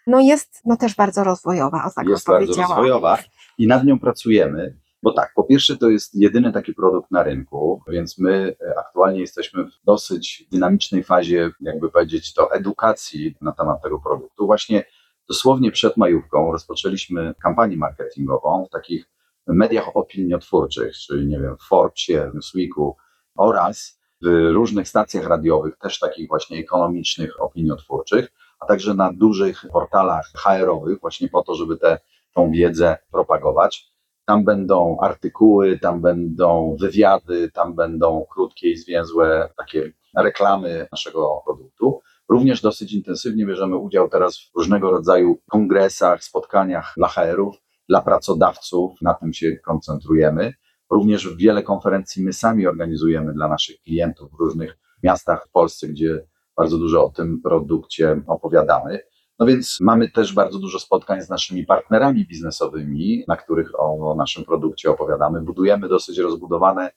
no 0.07 0.19
jest 0.19 0.61
no 0.65 0.77
też 0.77 0.95
bardzo 0.95 1.23
rozwojowa, 1.23 1.85
o 1.85 1.91
tak 1.95 2.07
Jest 2.07 2.27
bardzo 2.27 2.61
rozwojowa 2.61 3.17
i 3.57 3.67
nad 3.67 3.85
nią 3.85 3.99
pracujemy. 3.99 4.77
Bo 5.03 5.13
tak, 5.13 5.31
po 5.35 5.43
pierwsze 5.43 5.77
to 5.77 5.89
jest 5.89 6.15
jedyny 6.15 6.51
taki 6.51 6.73
produkt 6.73 7.11
na 7.11 7.23
rynku, 7.23 7.81
więc 7.87 8.17
my 8.17 8.55
e, 8.61 8.79
aktualnie 8.79 9.19
jesteśmy 9.19 9.63
w 9.63 9.71
dosyć 9.85 10.47
dynamicznej 10.51 11.03
fazie, 11.03 11.51
jakby 11.61 11.91
powiedzieć, 11.91 12.33
to 12.33 12.53
edukacji 12.53 13.35
na 13.41 13.51
temat 13.51 13.83
tego 13.83 13.99
produktu. 13.99 14.45
Właśnie 14.45 14.85
dosłownie 15.29 15.71
przed 15.71 15.97
majówką 15.97 16.51
rozpoczęliśmy 16.51 17.33
kampanię 17.43 17.77
marketingową 17.77 18.65
w 18.65 18.69
takich 18.69 19.09
mediach 19.47 19.97
opiniotwórczych, 19.97 20.93
czyli 20.95 21.27
nie 21.27 21.39
wiem, 21.39 21.57
w 21.57 21.67
Forbesie, 21.67 22.31
Newsweeku 22.33 22.95
oraz 23.37 23.99
w 24.21 24.27
różnych 24.53 24.87
stacjach 24.87 25.27
radiowych, 25.27 25.77
też 25.77 25.99
takich 25.99 26.27
właśnie 26.27 26.59
ekonomicznych, 26.59 27.41
opiniotwórczych, 27.41 28.31
a 28.59 28.65
także 28.65 28.93
na 28.93 29.13
dużych 29.13 29.65
portalach 29.71 30.25
HR-owych, 30.35 31.01
właśnie 31.01 31.27
po 31.27 31.43
to, 31.43 31.55
żeby 31.55 31.77
tę 31.77 31.99
tą 32.37 32.51
wiedzę 32.51 32.97
propagować. 33.11 33.91
Tam 34.25 34.45
będą 34.45 34.97
artykuły, 35.01 35.79
tam 35.79 36.01
będą 36.01 36.75
wywiady, 36.79 37.51
tam 37.51 37.75
będą 37.75 38.25
krótkie 38.29 38.71
i 38.71 38.77
zwięzłe 38.77 39.49
takie 39.57 39.91
reklamy 40.17 40.87
naszego 40.91 41.41
produktu. 41.45 42.01
Również 42.29 42.61
dosyć 42.61 42.93
intensywnie 42.93 43.45
bierzemy 43.45 43.77
udział 43.77 44.09
teraz 44.09 44.37
w 44.37 44.57
różnego 44.57 44.91
rodzaju 44.91 45.37
kongresach, 45.49 46.23
spotkaniach 46.23 46.93
dla 46.97 47.07
HR-ów, 47.07 47.55
dla 47.89 48.01
pracodawców, 48.01 49.01
na 49.01 49.13
tym 49.13 49.33
się 49.33 49.57
koncentrujemy. 49.65 50.53
Również 50.91 51.35
wiele 51.35 51.63
konferencji 51.63 52.23
my 52.23 52.33
sami 52.33 52.67
organizujemy 52.67 53.33
dla 53.33 53.47
naszych 53.47 53.81
klientów 53.81 54.31
w 54.31 54.39
różnych 54.39 54.77
miastach 55.03 55.47
w 55.47 55.51
Polsce, 55.51 55.87
gdzie 55.87 56.27
bardzo 56.57 56.77
dużo 56.77 57.05
o 57.05 57.09
tym 57.09 57.41
produkcie 57.41 58.21
opowiadamy. 58.27 58.99
No 59.39 59.45
więc 59.45 59.77
mamy 59.81 60.11
też 60.11 60.33
bardzo 60.33 60.59
dużo 60.59 60.79
spotkań 60.79 61.21
z 61.21 61.29
naszymi 61.29 61.65
partnerami 61.65 62.25
biznesowymi, 62.25 63.23
na 63.27 63.37
których 63.37 63.79
o, 63.79 64.15
naszym 64.17 64.43
produkcie 64.43 64.91
opowiadamy. 64.91 65.41
Budujemy 65.41 65.87
dosyć 65.87 66.17
rozbudowane 66.17 66.91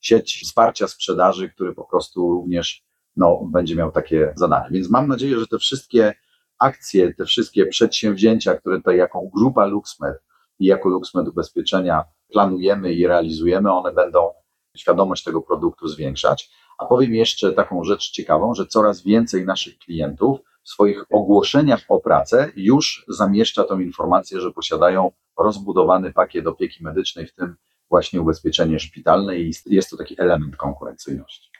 sieć 0.00 0.40
wsparcia 0.44 0.88
sprzedaży, 0.88 1.48
który 1.48 1.74
po 1.74 1.84
prostu 1.84 2.30
również 2.30 2.84
no, 3.16 3.40
będzie 3.52 3.76
miał 3.76 3.92
takie 3.92 4.32
zadanie. 4.36 4.68
Więc 4.70 4.90
mam 4.90 5.08
nadzieję, 5.08 5.38
że 5.38 5.46
te 5.46 5.58
wszystkie 5.58 6.14
akcje, 6.58 7.14
te 7.14 7.24
wszystkie 7.24 7.66
przedsięwzięcia, 7.66 8.54
które 8.54 8.76
tutaj 8.76 8.96
jako 8.96 9.22
grupa 9.34 9.66
LuxMed 9.66 10.16
i 10.58 10.66
jako 10.66 10.88
LuxMed 10.88 11.28
Ubezpieczenia 11.28 12.04
planujemy 12.32 12.92
i 12.92 13.06
realizujemy, 13.06 13.72
one 13.72 13.92
będą 13.92 14.30
świadomość 14.76 15.24
tego 15.24 15.42
produktu 15.42 15.88
zwiększać. 15.88 16.50
A 16.78 16.86
powiem 16.86 17.14
jeszcze 17.14 17.52
taką 17.52 17.84
rzecz 17.84 18.10
ciekawą, 18.10 18.54
że 18.54 18.66
coraz 18.66 19.02
więcej 19.02 19.44
naszych 19.44 19.78
klientów 19.78 20.40
w 20.66 20.70
swoich 20.70 21.04
ogłoszeniach 21.10 21.80
o 21.88 22.00
pracę 22.00 22.50
już 22.56 23.04
zamieszcza 23.08 23.64
tą 23.64 23.78
informację, 23.78 24.40
że 24.40 24.52
posiadają 24.52 25.10
rozbudowany 25.38 26.12
pakiet 26.12 26.46
opieki 26.46 26.84
medycznej, 26.84 27.26
w 27.26 27.34
tym 27.34 27.56
właśnie 27.90 28.20
ubezpieczenie 28.20 28.78
szpitalne 28.78 29.36
i 29.36 29.52
jest 29.66 29.90
to 29.90 29.96
taki 29.96 30.20
element 30.20 30.56
konkurencyjności. 30.56 31.50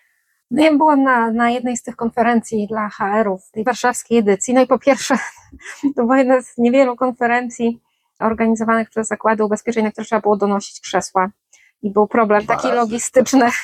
No 0.51 0.65
ja 0.65 0.77
byłam 0.77 1.03
na, 1.03 1.31
na 1.31 1.51
jednej 1.51 1.77
z 1.77 1.83
tych 1.83 1.97
konferencji 1.97 2.67
dla 2.67 2.89
HR-ów, 2.89 3.51
tej 3.51 3.65
warszawskiej 3.65 4.19
edycji. 4.19 4.55
No 4.55 4.63
i 4.63 4.67
po 4.67 4.79
pierwsze, 4.79 5.15
to 5.97 6.03
była 6.03 6.19
jedna 6.19 6.43
z 6.43 6.59
niewielu 6.59 6.97
konferencji 6.97 7.81
organizowanych 8.21 8.91
przez 8.91 9.09
zakłady 9.09 9.45
ubezpieczeń, 9.45 9.85
na 9.85 9.91
które 9.91 10.05
trzeba 10.05 10.23
było 10.23 10.37
donosić 10.37 10.81
krzesła. 10.81 11.31
I 11.83 11.91
był 11.91 12.07
problem 12.07 12.47
taki 12.47 12.69
logistyczny, 12.69 13.51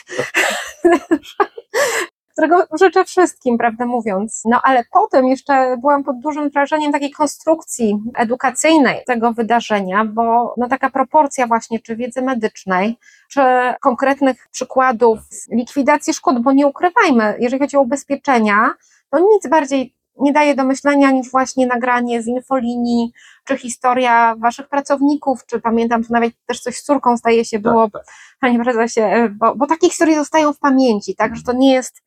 którego 2.32 2.66
życzę 2.80 3.04
wszystkim, 3.04 3.58
prawdę 3.58 3.86
mówiąc. 3.86 4.42
No 4.44 4.60
ale 4.62 4.84
potem 4.92 5.26
jeszcze 5.26 5.76
byłam 5.80 6.04
pod 6.04 6.20
dużym 6.20 6.50
wrażeniem 6.50 6.92
takiej 6.92 7.10
konstrukcji 7.10 7.98
edukacyjnej 8.14 9.04
tego 9.06 9.32
wydarzenia, 9.32 10.04
bo 10.04 10.54
no 10.56 10.68
taka 10.68 10.90
proporcja 10.90 11.46
właśnie, 11.46 11.80
czy 11.80 11.96
wiedzy 11.96 12.22
medycznej, 12.22 12.98
czy 13.30 13.40
konkretnych 13.80 14.48
przykładów 14.50 15.18
likwidacji 15.50 16.14
szkód, 16.14 16.42
bo 16.42 16.52
nie 16.52 16.66
ukrywajmy, 16.66 17.36
jeżeli 17.38 17.60
chodzi 17.60 17.76
o 17.76 17.80
ubezpieczenia, 17.80 18.70
to 19.10 19.18
nic 19.18 19.48
bardziej 19.48 19.94
nie 20.20 20.32
daje 20.32 20.54
do 20.54 20.64
myślenia 20.64 21.10
niż 21.10 21.30
właśnie 21.30 21.66
nagranie 21.66 22.22
z 22.22 22.26
infolinii, 22.26 23.12
czy 23.44 23.58
historia 23.58 24.34
waszych 24.38 24.68
pracowników, 24.68 25.46
czy 25.46 25.60
pamiętam, 25.60 26.02
że 26.02 26.08
nawet 26.10 26.34
też 26.46 26.60
coś 26.60 26.76
z 26.76 26.82
córką 26.82 27.16
zdaje 27.16 27.44
się 27.44 27.58
było, 27.58 27.90
tak, 27.90 27.92
tak. 27.92 28.14
panie 28.40 28.64
prezesie, 28.64 29.00
bo, 29.30 29.54
bo 29.56 29.66
takie 29.66 29.88
historie 29.88 30.16
zostają 30.16 30.52
w 30.52 30.58
pamięci, 30.58 31.16
tak, 31.16 31.36
że 31.36 31.42
to 31.42 31.52
nie 31.52 31.72
jest 31.72 32.02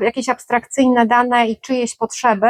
jakieś 0.00 0.28
abstrakcyjne 0.28 1.06
dane 1.06 1.46
i 1.46 1.60
czyjeś 1.60 1.96
potrzeby, 1.96 2.48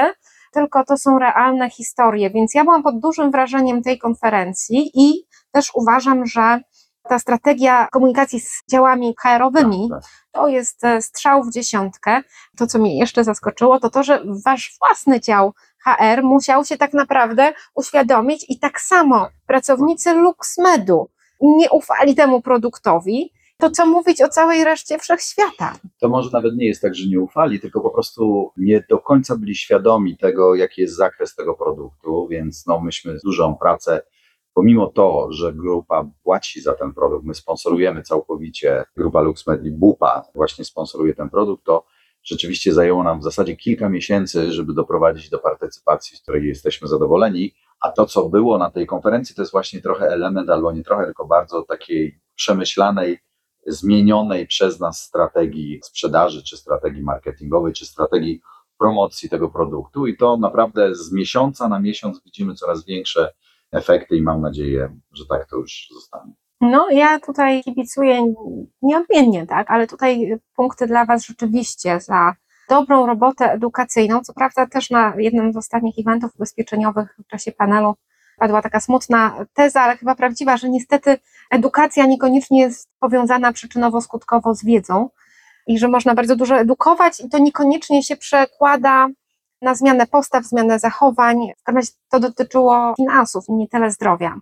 tylko 0.52 0.85
to 0.85 0.97
są 0.97 1.19
realne 1.19 1.71
historie, 1.71 2.31
więc 2.31 2.54
ja 2.54 2.64
byłam 2.64 2.83
pod 2.83 3.00
dużym 3.00 3.31
wrażeniem 3.31 3.83
tej 3.83 3.99
konferencji 3.99 4.90
i 4.95 5.26
też 5.52 5.71
uważam, 5.75 6.26
że 6.26 6.61
ta 7.09 7.19
strategia 7.19 7.88
komunikacji 7.93 8.40
z 8.40 8.62
działami 8.71 9.14
HR-owymi 9.23 9.88
tak, 9.90 10.02
tak. 10.02 10.11
to 10.33 10.49
jest 10.49 10.85
e, 10.85 11.02
strzał 11.02 11.45
w 11.45 11.52
dziesiątkę. 11.52 12.23
To, 12.57 12.66
co 12.66 12.78
mnie 12.78 12.99
jeszcze 12.99 13.25
zaskoczyło, 13.25 13.81
to 13.81 13.90
to, 13.90 14.02
że 14.02 14.23
wasz 14.45 14.76
własny 14.78 15.21
dział 15.21 15.54
HR 15.85 16.23
musiał 16.23 16.64
się 16.64 16.76
tak 16.76 16.93
naprawdę 16.93 17.52
uświadomić 17.75 18.47
i 18.49 18.59
tak 18.59 18.81
samo 18.81 19.28
pracownicy 19.47 20.14
LuxMedu 20.14 21.11
nie 21.40 21.71
ufali 21.71 22.14
temu 22.14 22.43
produktowi, 22.43 23.33
to 23.58 23.70
co 23.70 23.87
mówić 23.87 24.23
o 24.23 24.28
całej 24.28 24.64
reszcie 24.64 24.99
wszechświata? 24.99 25.78
To 26.00 26.08
może 26.08 26.30
nawet 26.32 26.56
nie 26.56 26.66
jest 26.66 26.82
tak, 26.82 26.94
że 26.94 27.08
nie 27.08 27.20
ufali, 27.20 27.61
tylko 27.61 27.80
po 27.80 27.90
prostu 27.90 28.52
nie 28.56 28.84
do 28.90 28.99
końca 28.99 29.37
byli 29.37 29.54
świadomi 29.54 30.16
tego, 30.16 30.54
jaki 30.54 30.80
jest 30.80 30.96
zakres 30.96 31.34
tego 31.34 31.54
produktu, 31.54 32.26
więc 32.30 32.66
no, 32.66 32.80
myśmy 32.80 33.18
dużą 33.25 33.56
pracę 33.56 34.02
pomimo 34.54 34.87
to, 34.87 35.28
że 35.30 35.52
grupa 35.52 36.11
płaci 36.23 36.61
za 36.61 36.75
ten 36.75 36.92
produkt, 36.92 37.25
my 37.25 37.34
sponsorujemy 37.34 38.02
całkowicie, 38.02 38.84
grupa 38.96 39.20
LuxMed 39.20 39.64
i 39.64 39.70
Bupa 39.70 40.23
właśnie 40.34 40.64
sponsoruje 40.64 41.14
ten 41.14 41.30
produkt, 41.30 41.64
to 41.64 41.84
rzeczywiście 42.23 42.75
zajęło 42.75 43.02
nam 43.02 43.20
w 43.20 43.25
zasadzie 43.25 43.56
kilka 43.56 43.88
miesięcy, 43.88 44.52
żeby 44.52 44.75
doprowadzić 44.75 45.30
do 45.30 45.38
partycypacji, 45.38 46.16
z 46.16 46.23
której 46.23 46.49
jesteśmy 46.49 46.88
zadowoleni. 46.88 47.54
A 47.80 47.92
to, 47.92 48.06
co 48.06 48.28
było 48.28 48.58
na 48.58 48.70
tej 48.70 48.87
konferencji, 48.87 49.34
to 49.34 49.42
jest 49.42 49.52
właśnie 49.52 49.80
trochę 49.80 50.06
element, 50.06 50.50
albo 50.50 50.73
nie 50.73 50.84
trochę, 50.84 51.04
tylko 51.04 51.26
bardzo 51.26 51.62
takiej 51.62 52.20
przemyślanej, 52.34 53.18
zmienionej 53.66 54.47
przez 54.47 54.80
nas 54.80 55.02
strategii 55.02 55.80
sprzedaży, 55.85 56.42
czy 56.42 56.56
strategii 56.56 57.02
marketingowej, 57.02 57.73
czy 57.73 57.87
strategii 57.87 58.40
promocji 58.78 59.28
tego 59.28 59.49
produktu. 59.49 60.06
I 60.06 60.16
to 60.16 60.37
naprawdę 60.37 60.94
z 60.94 61.12
miesiąca 61.12 61.68
na 61.68 61.80
miesiąc 61.80 62.25
widzimy 62.25 62.54
coraz 62.54 62.85
większe 62.85 63.35
efekty 63.73 64.16
i 64.16 64.23
mam 64.23 64.40
nadzieję, 64.40 64.97
że 65.12 65.25
tak 65.26 65.49
to 65.49 65.56
już 65.56 65.88
zostanie. 65.94 66.33
No, 66.61 66.90
ja 66.90 67.21
tutaj 67.21 67.62
kibicuję 67.62 68.35
nieodmiennie, 68.83 69.47
tak, 69.47 69.71
ale 69.71 69.87
tutaj 69.87 70.38
punkty 70.56 70.87
dla 70.87 71.04
Was 71.04 71.26
rzeczywiście 71.26 72.00
za 72.00 72.35
dobrą 72.68 73.06
robotę 73.06 73.52
edukacyjną. 73.52 74.21
Co 74.21 74.33
prawda 74.33 74.66
też 74.66 74.90
na 74.90 75.14
jednym 75.18 75.52
z 75.52 75.56
ostatnich 75.56 75.94
eventów 75.99 76.35
ubezpieczeniowych 76.35 77.16
w 77.25 77.26
czasie 77.26 77.52
panelu 77.52 77.94
padła 78.38 78.62
taka 78.62 78.80
smutna 78.80 79.47
teza, 79.54 79.80
ale 79.80 79.97
chyba 79.97 80.14
prawdziwa, 80.14 80.56
że 80.56 80.68
niestety 80.68 81.18
edukacja 81.50 82.06
niekoniecznie 82.06 82.60
jest 82.60 82.88
powiązana 82.98 83.52
przyczynowo-skutkowo 83.52 84.54
z 84.54 84.64
wiedzą 84.64 85.08
i 85.66 85.78
że 85.78 85.88
można 85.88 86.14
bardzo 86.14 86.36
dużo 86.36 86.56
edukować 86.56 87.20
i 87.20 87.28
to 87.28 87.38
niekoniecznie 87.38 88.02
się 88.02 88.16
przekłada 88.16 89.08
na 89.62 89.74
zmianę 89.74 90.06
postaw, 90.06 90.44
zmianę 90.44 90.78
zachowań. 90.78 91.36
W 91.58 91.62
każdym 91.62 91.76
razie 91.76 91.92
to 92.10 92.20
dotyczyło 92.20 92.94
finansów, 92.96 93.44
nie 93.48 93.68
tyle 93.68 93.90
zdrowia. 93.90 94.40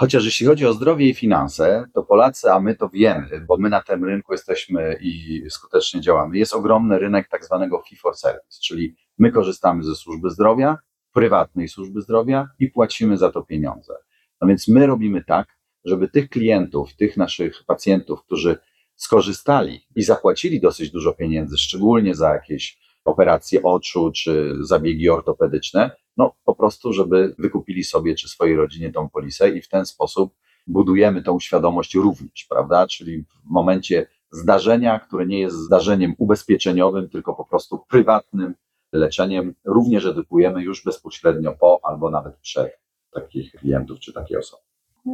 Chociaż 0.00 0.24
jeśli 0.24 0.46
chodzi 0.46 0.66
o 0.66 0.72
zdrowie 0.72 1.08
i 1.08 1.14
finanse, 1.14 1.84
to 1.94 2.02
Polacy, 2.02 2.52
a 2.52 2.60
my 2.60 2.74
to 2.74 2.88
wiemy, 2.88 3.40
bo 3.48 3.56
my 3.56 3.68
na 3.68 3.82
tym 3.82 4.04
rynku 4.04 4.32
jesteśmy 4.32 4.98
i 5.00 5.42
skutecznie 5.50 6.00
działamy, 6.00 6.38
jest 6.38 6.54
ogromny 6.54 6.98
rynek 6.98 7.28
tak 7.28 7.44
zwanego 7.44 7.82
fee 7.88 7.96
for 7.96 8.16
service, 8.16 8.58
czyli 8.62 8.94
my 9.18 9.32
korzystamy 9.32 9.82
ze 9.82 9.94
służby 9.94 10.30
zdrowia, 10.30 10.78
prywatnej 11.12 11.68
służby 11.68 12.00
zdrowia 12.00 12.48
i 12.58 12.70
płacimy 12.70 13.16
za 13.16 13.32
to 13.32 13.42
pieniądze. 13.42 13.94
No 14.40 14.48
więc 14.48 14.68
my 14.68 14.86
robimy 14.86 15.24
tak, 15.24 15.57
żeby 15.84 16.08
tych 16.08 16.28
klientów, 16.28 16.96
tych 16.96 17.16
naszych 17.16 17.64
pacjentów, 17.66 18.22
którzy 18.22 18.58
skorzystali 18.94 19.80
i 19.96 20.02
zapłacili 20.02 20.60
dosyć 20.60 20.90
dużo 20.90 21.12
pieniędzy, 21.12 21.58
szczególnie 21.58 22.14
za 22.14 22.34
jakieś 22.34 22.78
operacje 23.04 23.62
oczu 23.62 24.10
czy 24.12 24.54
zabiegi 24.60 25.10
ortopedyczne, 25.10 25.90
no 26.16 26.34
po 26.44 26.54
prostu, 26.54 26.92
żeby 26.92 27.34
wykupili 27.38 27.84
sobie 27.84 28.14
czy 28.14 28.28
swojej 28.28 28.56
rodzinie 28.56 28.92
tą 28.92 29.08
polisę 29.08 29.50
i 29.50 29.62
w 29.62 29.68
ten 29.68 29.86
sposób 29.86 30.34
budujemy 30.66 31.22
tą 31.22 31.40
świadomość 31.40 31.94
również, 31.94 32.46
prawda? 32.48 32.86
Czyli 32.86 33.22
w 33.22 33.50
momencie 33.50 34.06
zdarzenia, 34.30 34.98
które 34.98 35.26
nie 35.26 35.40
jest 35.40 35.56
zdarzeniem 35.56 36.14
ubezpieczeniowym, 36.18 37.08
tylko 37.08 37.34
po 37.34 37.44
prostu 37.44 37.78
prywatnym 37.88 38.54
leczeniem, 38.92 39.54
również 39.64 40.04
edukujemy 40.04 40.62
już 40.62 40.84
bezpośrednio 40.84 41.52
po 41.52 41.80
albo 41.82 42.10
nawet 42.10 42.36
przed 42.36 42.72
takich 43.12 43.52
klientów 43.52 44.00
czy 44.00 44.12
takie 44.12 44.38
osoby. 44.38 44.67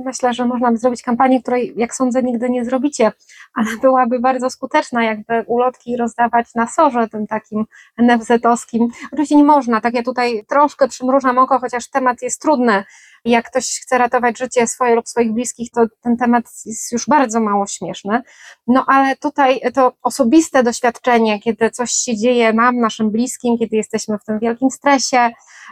Myślę, 0.04 0.34
że 0.34 0.44
można 0.44 0.72
by 0.72 0.78
zrobić 0.78 1.02
kampanię, 1.02 1.42
której, 1.42 1.74
jak 1.76 1.94
sądzę, 1.94 2.22
nigdy 2.22 2.50
nie 2.50 2.64
zrobicie, 2.64 3.12
ale 3.54 3.66
byłaby 3.82 4.20
bardzo 4.20 4.50
skuteczna, 4.50 5.04
jakby 5.04 5.44
ulotki 5.46 5.96
rozdawać 5.96 6.54
na 6.54 6.66
sorze 6.66 7.08
tym 7.08 7.26
takim 7.26 7.64
NFZ-owskim. 7.98 8.88
Oczywiście 9.12 9.36
nie 9.36 9.44
można, 9.44 9.80
tak 9.80 9.94
ja 9.94 10.02
tutaj 10.02 10.44
troszkę 10.48 10.88
przymrużam 10.88 11.38
oko, 11.38 11.58
chociaż 11.58 11.90
temat 11.90 12.22
jest 12.22 12.42
trudny. 12.42 12.84
Jak 13.24 13.50
ktoś 13.50 13.80
chce 13.80 13.98
ratować 13.98 14.38
życie 14.38 14.66
swoje 14.66 14.94
lub 14.94 15.08
swoich 15.08 15.32
bliskich, 15.32 15.70
to 15.70 15.86
ten 16.02 16.16
temat 16.16 16.44
jest 16.66 16.92
już 16.92 17.06
bardzo 17.06 17.40
mało 17.40 17.66
śmieszny. 17.66 18.22
No 18.66 18.84
ale 18.86 19.16
tutaj 19.16 19.60
to 19.74 19.92
osobiste 20.02 20.62
doświadczenie, 20.62 21.40
kiedy 21.40 21.70
coś 21.70 21.90
się 21.90 22.16
dzieje 22.16 22.52
nam, 22.52 22.78
naszym 22.80 23.10
bliskim, 23.10 23.58
kiedy 23.58 23.76
jesteśmy 23.76 24.18
w 24.18 24.24
tym 24.24 24.38
wielkim 24.38 24.70
stresie, 24.70 25.30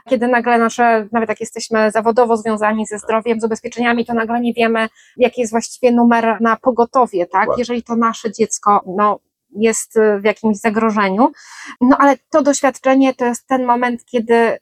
kiedy 0.09 0.29
nagle 0.29 0.59
nasze, 0.59 1.09
nawet 1.13 1.29
jak 1.29 1.41
jesteśmy 1.41 1.91
zawodowo 1.91 2.37
związani 2.37 2.87
ze 2.87 2.99
zdrowiem, 2.99 3.41
z 3.41 3.45
ubezpieczeniami, 3.45 4.07
to 4.07 4.15
nagle 4.15 4.41
nie 4.41 4.55
wiemy, 4.55 4.89
jaki 5.17 5.41
jest 5.41 5.53
właściwie 5.53 5.93
numer 5.93 6.37
na 6.41 6.57
pogotowie, 6.57 7.27
tak? 7.27 7.49
Jeżeli 7.59 7.83
to 7.83 7.97
nasze 7.97 8.33
dziecko, 8.33 8.85
no, 8.87 9.19
jest 9.57 9.99
w 10.21 10.25
jakimś 10.25 10.57
zagrożeniu. 10.57 11.33
No 11.81 11.97
ale 11.99 12.17
to 12.31 12.43
doświadczenie 12.43 13.15
to 13.15 13.25
jest 13.25 13.47
ten 13.47 13.65
moment, 13.65 14.05
kiedy 14.05 14.59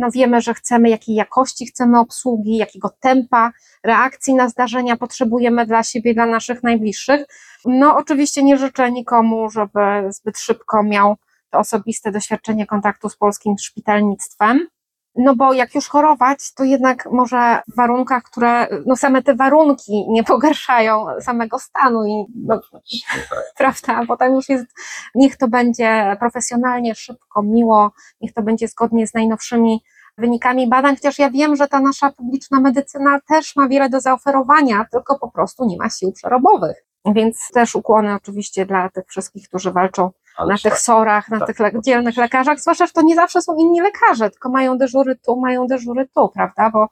no 0.00 0.10
wiemy, 0.10 0.40
że 0.40 0.54
chcemy, 0.54 0.88
jakiej 0.88 1.14
jakości 1.14 1.66
chcemy 1.66 1.98
obsługi, 1.98 2.56
jakiego 2.56 2.90
tempa 3.00 3.52
reakcji 3.84 4.34
na 4.34 4.48
zdarzenia 4.48 4.96
potrzebujemy 4.96 5.66
dla 5.66 5.82
siebie, 5.82 6.14
dla 6.14 6.26
naszych 6.26 6.62
najbliższych. 6.62 7.26
No 7.64 7.96
oczywiście 7.96 8.42
nie 8.42 8.58
życzę 8.58 8.92
nikomu, 8.92 9.50
żeby 9.50 9.80
zbyt 10.08 10.38
szybko 10.38 10.82
miał 10.82 11.16
to 11.50 11.58
osobiste 11.58 12.12
doświadczenie 12.12 12.66
kontaktu 12.66 13.08
z 13.08 13.16
polskim 13.16 13.58
szpitalnictwem. 13.58 14.66
No 15.22 15.36
bo 15.36 15.52
jak 15.52 15.74
już 15.74 15.88
chorować, 15.88 16.54
to 16.54 16.64
jednak 16.64 17.08
może 17.12 17.62
w 17.68 17.76
warunkach, 17.76 18.22
które, 18.22 18.68
no 18.86 18.96
same 18.96 19.22
te 19.22 19.34
warunki 19.34 20.06
nie 20.08 20.24
pogarszają 20.24 21.06
samego 21.20 21.58
stanu 21.58 22.04
i 22.04 22.24
no, 22.44 22.60
prawda, 23.58 24.04
bo 24.04 24.16
tam 24.16 24.34
już 24.34 24.48
jest, 24.48 24.66
niech 25.14 25.36
to 25.36 25.48
będzie 25.48 26.16
profesjonalnie, 26.20 26.94
szybko, 26.94 27.42
miło, 27.42 27.92
niech 28.20 28.32
to 28.34 28.42
będzie 28.42 28.68
zgodnie 28.68 29.06
z 29.06 29.14
najnowszymi 29.14 29.80
wynikami 30.18 30.68
badań, 30.68 30.96
chociaż 30.96 31.18
ja 31.18 31.30
wiem, 31.30 31.56
że 31.56 31.68
ta 31.68 31.80
nasza 31.80 32.10
publiczna 32.10 32.60
medycyna 32.60 33.20
też 33.28 33.56
ma 33.56 33.68
wiele 33.68 33.88
do 33.88 34.00
zaoferowania, 34.00 34.86
tylko 34.92 35.18
po 35.18 35.30
prostu 35.30 35.64
nie 35.66 35.76
ma 35.76 35.90
sił 35.90 36.12
przerobowych. 36.12 36.76
Więc 37.06 37.48
też 37.54 37.74
ukłony 37.74 38.14
oczywiście 38.14 38.66
dla 38.66 38.88
tych 38.88 39.04
wszystkich, 39.08 39.48
którzy 39.48 39.72
walczą 39.72 40.10
na 40.46 40.54
tych 40.54 40.62
tak. 40.62 40.78
sorach, 40.78 41.28
na 41.28 41.38
tak, 41.38 41.46
tych 41.46 41.60
le 41.60 41.70
dzielnych 41.84 42.16
lekarzach, 42.16 42.60
zwłaszcza, 42.60 42.86
że 42.86 42.92
to 42.92 43.02
nie 43.02 43.14
zawsze 43.14 43.42
są 43.42 43.56
inni 43.56 43.80
lekarze, 43.80 44.30
tylko 44.30 44.48
mają 44.50 44.78
dyżury 44.78 45.16
tu, 45.16 45.40
mają 45.40 45.66
dyżury 45.66 46.08
tu, 46.14 46.28
prawda, 46.28 46.70
bo 46.70 46.88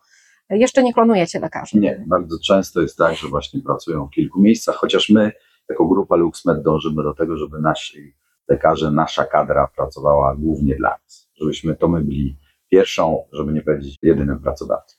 jeszcze 0.50 0.82
nie 0.82 0.94
klonujecie 0.94 1.40
lekarzy. 1.40 1.78
Nie, 1.78 2.04
bardzo 2.06 2.36
często 2.44 2.80
jest 2.80 2.98
tak, 2.98 3.16
że 3.16 3.28
właśnie 3.28 3.60
pracują 3.62 4.06
w 4.06 4.10
kilku 4.10 4.40
miejscach, 4.40 4.74
chociaż 4.74 5.10
my 5.10 5.32
jako 5.68 5.86
grupa 5.86 6.16
LuxMed 6.16 6.62
dążymy 6.62 7.02
do 7.02 7.14
tego, 7.14 7.36
żeby 7.36 7.60
nasi 7.60 8.14
lekarze, 8.48 8.90
nasza 8.90 9.24
kadra 9.24 9.68
pracowała 9.76 10.36
głównie 10.36 10.74
dla 10.76 10.90
nas, 11.04 11.30
żebyśmy 11.40 11.76
to 11.76 11.88
my 11.88 12.00
byli 12.00 12.36
pierwszą, 12.70 13.24
żeby 13.32 13.52
nie 13.52 13.62
powiedzieć 13.62 13.96
jedynym 14.02 14.40
pracodawcą. 14.40 14.96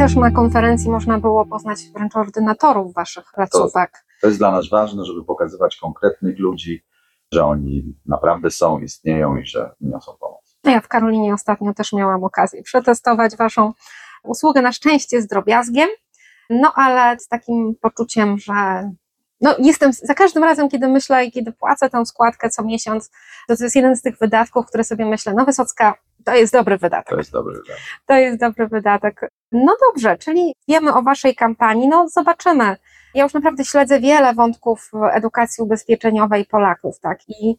Też 0.00 0.16
na 0.16 0.30
konferencji 0.30 0.90
można 0.90 1.18
było 1.18 1.46
poznać 1.46 1.78
wręcz 1.94 2.16
ordynatorów 2.16 2.94
waszych 2.94 3.24
placówek. 3.34 3.90
To, 3.92 4.20
to 4.20 4.26
jest 4.26 4.38
dla 4.38 4.50
nas 4.50 4.68
ważne, 4.68 5.04
żeby 5.04 5.24
pokazywać 5.24 5.76
konkretnych 5.76 6.38
ludzi, 6.38 6.84
że 7.32 7.44
oni 7.44 7.94
naprawdę 8.06 8.50
są, 8.50 8.78
istnieją 8.78 9.36
i 9.36 9.44
że 9.44 9.70
niosą 9.80 10.12
pomoc. 10.20 10.58
Ja 10.64 10.80
w 10.80 10.88
Karolinie 10.88 11.34
ostatnio 11.34 11.74
też 11.74 11.92
miałam 11.92 12.24
okazję 12.24 12.62
przetestować 12.62 13.36
waszą 13.36 13.72
usługę 14.22 14.62
na 14.62 14.72
szczęście 14.72 15.22
z 15.22 15.26
drobiazgiem, 15.26 15.88
no 16.50 16.72
ale 16.74 17.18
z 17.18 17.28
takim 17.28 17.74
poczuciem, 17.80 18.38
że 18.38 18.90
no 19.40 19.54
jestem, 19.58 19.92
za 19.92 20.14
każdym 20.14 20.44
razem, 20.44 20.68
kiedy 20.68 20.88
myślę 20.88 21.24
i 21.24 21.32
kiedy 21.32 21.52
płacę 21.52 21.90
tę 21.90 22.06
składkę 22.06 22.50
co 22.50 22.64
miesiąc, 22.64 23.10
to 23.48 23.56
to 23.56 23.64
jest 23.64 23.76
jeden 23.76 23.96
z 23.96 24.02
tych 24.02 24.18
wydatków, 24.18 24.66
które 24.66 24.84
sobie 24.84 25.06
myślę, 25.06 25.34
no 25.36 25.44
Wysocka, 25.44 25.94
to 26.24 26.34
jest 26.34 26.52
dobry 26.52 26.78
wydatek. 26.78 27.08
To 27.08 27.16
jest 27.16 27.32
dobry 27.32 27.54
wydatek. 27.54 27.82
To 28.06 28.14
jest 28.14 28.40
dobry 28.40 28.68
wydatek. 28.68 29.30
No 29.52 29.76
dobrze, 29.88 30.18
czyli 30.18 30.54
wiemy 30.68 30.94
o 30.94 31.02
Waszej 31.02 31.34
kampanii, 31.34 31.88
no 31.88 32.08
zobaczymy. 32.08 32.76
Ja 33.14 33.22
już 33.22 33.34
naprawdę 33.34 33.64
śledzę 33.64 34.00
wiele 34.00 34.34
wątków 34.34 34.90
edukacji 35.12 35.64
ubezpieczeniowej 35.64 36.44
Polaków, 36.44 37.00
tak, 37.00 37.18
i 37.28 37.56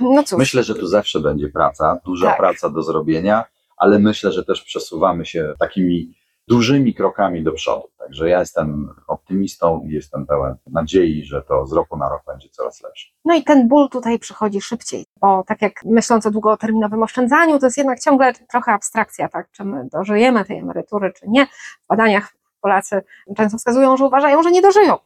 no 0.00 0.22
cóż. 0.22 0.38
Myślę, 0.38 0.62
że 0.62 0.74
tu 0.74 0.86
zawsze 0.86 1.20
będzie 1.20 1.48
praca, 1.48 2.00
duża 2.04 2.28
tak. 2.28 2.36
praca 2.36 2.68
do 2.68 2.82
zrobienia, 2.82 3.44
ale 3.76 3.98
myślę, 3.98 4.32
że 4.32 4.44
też 4.44 4.62
przesuwamy 4.62 5.26
się 5.26 5.54
takimi 5.58 6.17
dużymi 6.48 6.94
krokami 6.94 7.44
do 7.44 7.52
przodu. 7.52 7.88
Także 7.98 8.28
ja 8.28 8.40
jestem 8.40 8.94
optymistą 9.06 9.82
i 9.88 9.92
jestem 9.92 10.26
pełen 10.26 10.56
nadziei, 10.66 11.24
że 11.24 11.42
to 11.42 11.66
z 11.66 11.72
roku 11.72 11.96
na 11.96 12.08
rok 12.08 12.22
będzie 12.26 12.48
coraz 12.48 12.82
lepsze. 12.82 13.08
No 13.24 13.34
i 13.34 13.44
ten 13.44 13.68
ból 13.68 13.88
tutaj 13.88 14.18
przychodzi 14.18 14.60
szybciej, 14.60 15.06
bo 15.20 15.44
tak 15.46 15.62
jak 15.62 15.84
myśląc 15.84 16.26
o 16.26 16.30
długoterminowym 16.30 17.02
oszczędzaniu, 17.02 17.58
to 17.58 17.66
jest 17.66 17.76
jednak 17.76 18.00
ciągle 18.00 18.32
trochę 18.32 18.72
abstrakcja, 18.72 19.28
tak, 19.28 19.50
czy 19.50 19.64
my 19.64 19.88
dożyjemy 19.92 20.44
tej 20.44 20.58
emerytury, 20.58 21.12
czy 21.12 21.28
nie. 21.28 21.46
W 21.84 21.86
badaniach 21.88 22.34
Polacy 22.60 23.02
często 23.36 23.58
wskazują, 23.58 23.96
że 23.96 24.04
uważają, 24.04 24.42
że 24.42 24.50
nie 24.50 24.62
dożyją. 24.62 24.96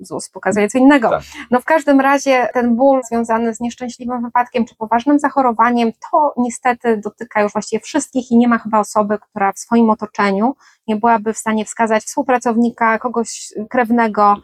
ZUS 0.00 0.28
pokazuje 0.28 0.68
co 0.68 0.78
innego. 0.78 1.10
Tak. 1.10 1.22
No 1.50 1.60
w 1.60 1.64
każdym 1.64 2.00
razie 2.00 2.48
ten 2.54 2.76
ból 2.76 3.00
związany 3.08 3.54
z 3.54 3.60
nieszczęśliwym 3.60 4.22
wypadkiem 4.22 4.64
czy 4.64 4.76
poważnym 4.76 5.18
zachorowaniem, 5.18 5.92
to 6.10 6.34
niestety 6.36 7.00
dotyka 7.04 7.42
już 7.42 7.52
właściwie 7.52 7.80
wszystkich 7.80 8.30
i 8.30 8.36
nie 8.36 8.48
ma 8.48 8.58
chyba 8.58 8.78
osoby, 8.78 9.18
która 9.18 9.52
w 9.52 9.58
swoim 9.58 9.90
otoczeniu 9.90 10.54
nie 10.90 10.96
byłaby 10.96 11.32
w 11.32 11.38
stanie 11.38 11.64
wskazać 11.64 12.02
współpracownika, 12.04 12.98
kogoś 12.98 13.52
krewnego, 13.70 14.36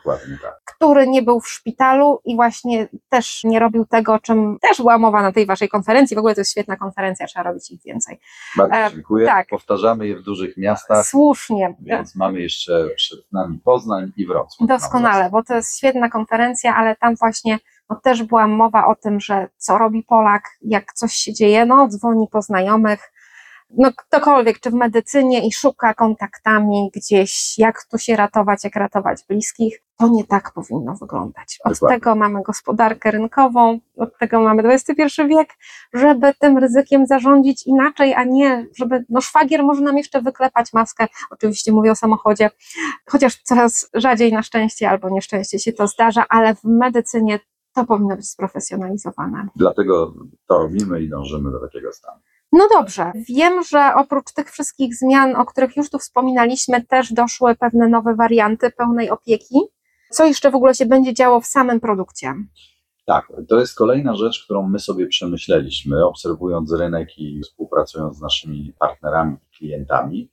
tak. 0.42 0.62
który 0.64 1.08
nie 1.08 1.22
był 1.22 1.40
w 1.40 1.48
szpitalu 1.48 2.20
i 2.24 2.36
właśnie 2.36 2.88
też 3.08 3.44
nie 3.44 3.58
robił 3.58 3.84
tego, 3.84 4.14
o 4.14 4.18
czym 4.18 4.58
też 4.60 4.76
była 4.78 4.98
mowa 4.98 5.22
na 5.22 5.32
tej 5.32 5.46
waszej 5.46 5.68
konferencji. 5.68 6.16
W 6.16 6.18
ogóle 6.18 6.34
to 6.34 6.40
jest 6.40 6.50
świetna 6.50 6.76
konferencja, 6.76 7.26
trzeba 7.26 7.42
robić 7.42 7.70
ich 7.70 7.82
więcej. 7.82 8.20
Bardzo 8.56 8.76
e, 8.76 8.90
dziękuję. 8.90 9.26
tak. 9.26 9.48
Powtarzamy 9.48 10.06
je 10.06 10.16
w 10.16 10.22
dużych 10.22 10.56
miastach. 10.56 11.06
Słusznie. 11.06 11.74
Więc 11.80 12.16
mamy 12.16 12.40
jeszcze 12.40 12.88
przed 12.96 13.32
nami 13.32 13.58
Poznań 13.58 14.12
i 14.16 14.26
Wrocław. 14.26 14.68
Doskonale, 14.68 15.30
bo 15.30 15.42
to 15.42 15.54
jest 15.54 15.78
świetna 15.78 16.10
konferencja, 16.10 16.76
ale 16.76 16.96
tam 16.96 17.16
właśnie 17.16 17.58
no, 17.90 18.00
też 18.02 18.22
była 18.22 18.46
mowa 18.46 18.86
o 18.86 18.94
tym, 18.94 19.20
że 19.20 19.48
co 19.56 19.78
robi 19.78 20.02
Polak, 20.02 20.42
jak 20.62 20.92
coś 20.92 21.12
się 21.12 21.32
dzieje, 21.32 21.66
no 21.66 21.88
dzwoni 21.88 22.28
po 22.32 22.42
znajomych, 22.42 23.12
no 23.76 23.90
ktokolwiek, 23.96 24.60
czy 24.60 24.70
w 24.70 24.74
medycynie 24.74 25.46
i 25.46 25.52
szuka 25.52 25.94
kontaktami 25.94 26.90
gdzieś, 26.94 27.58
jak 27.58 27.84
tu 27.90 27.98
się 27.98 28.16
ratować, 28.16 28.64
jak 28.64 28.76
ratować 28.76 29.24
bliskich. 29.28 29.82
to 29.98 30.08
nie 30.08 30.24
tak 30.24 30.52
powinno 30.52 30.94
wyglądać. 30.94 31.58
Od 31.64 31.72
Dokładnie. 31.72 31.96
tego 31.96 32.14
mamy 32.14 32.42
gospodarkę 32.42 33.10
rynkową, 33.10 33.78
od 33.96 34.18
tego 34.18 34.40
mamy 34.40 34.62
XXI 34.62 35.02
wiek, 35.28 35.48
żeby 35.94 36.34
tym 36.38 36.58
ryzykiem 36.58 37.06
zarządzić 37.06 37.66
inaczej, 37.66 38.14
a 38.14 38.24
nie, 38.24 38.66
żeby, 38.78 39.04
no 39.08 39.20
szwagier 39.20 39.62
może 39.62 39.82
nam 39.82 39.96
jeszcze 39.96 40.22
wyklepać 40.22 40.72
maskę, 40.72 41.06
oczywiście 41.30 41.72
mówię 41.72 41.90
o 41.90 41.96
samochodzie, 41.96 42.50
chociaż 43.06 43.42
coraz 43.42 43.90
rzadziej 43.94 44.32
na 44.32 44.42
szczęście 44.42 44.90
albo 44.90 45.10
nieszczęście 45.10 45.58
się 45.58 45.72
to 45.72 45.86
zdarza, 45.86 46.24
ale 46.28 46.54
w 46.54 46.64
medycynie 46.64 47.40
to 47.74 47.84
powinno 47.84 48.16
być 48.16 48.30
sprofesjonalizowane. 48.30 49.46
Dlatego 49.56 50.14
to 50.48 50.58
robimy 50.58 51.02
i 51.02 51.08
dążymy 51.08 51.50
do 51.50 51.60
takiego 51.60 51.92
stanu. 51.92 52.20
No 52.56 52.68
dobrze, 52.78 53.12
wiem, 53.28 53.62
że 53.64 53.92
oprócz 53.96 54.32
tych 54.32 54.50
wszystkich 54.50 54.94
zmian, 54.94 55.36
o 55.36 55.44
których 55.44 55.76
już 55.76 55.90
tu 55.90 55.98
wspominaliśmy, 55.98 56.84
też 56.84 57.12
doszły 57.12 57.54
pewne 57.54 57.88
nowe 57.88 58.14
warianty 58.14 58.70
pełnej 58.70 59.10
opieki. 59.10 59.60
Co 60.10 60.24
jeszcze 60.24 60.50
w 60.50 60.54
ogóle 60.54 60.74
się 60.74 60.86
będzie 60.86 61.14
działo 61.14 61.40
w 61.40 61.46
samym 61.46 61.80
produkcie? 61.80 62.34
Tak, 63.06 63.32
to 63.48 63.58
jest 63.58 63.74
kolejna 63.74 64.16
rzecz, 64.16 64.44
którą 64.44 64.68
my 64.68 64.78
sobie 64.78 65.06
przemyśleliśmy, 65.06 66.06
obserwując 66.06 66.72
rynek 66.72 67.18
i 67.18 67.40
współpracując 67.40 68.16
z 68.16 68.20
naszymi 68.20 68.72
partnerami 68.78 69.36
i 69.36 69.56
klientami, 69.58 70.30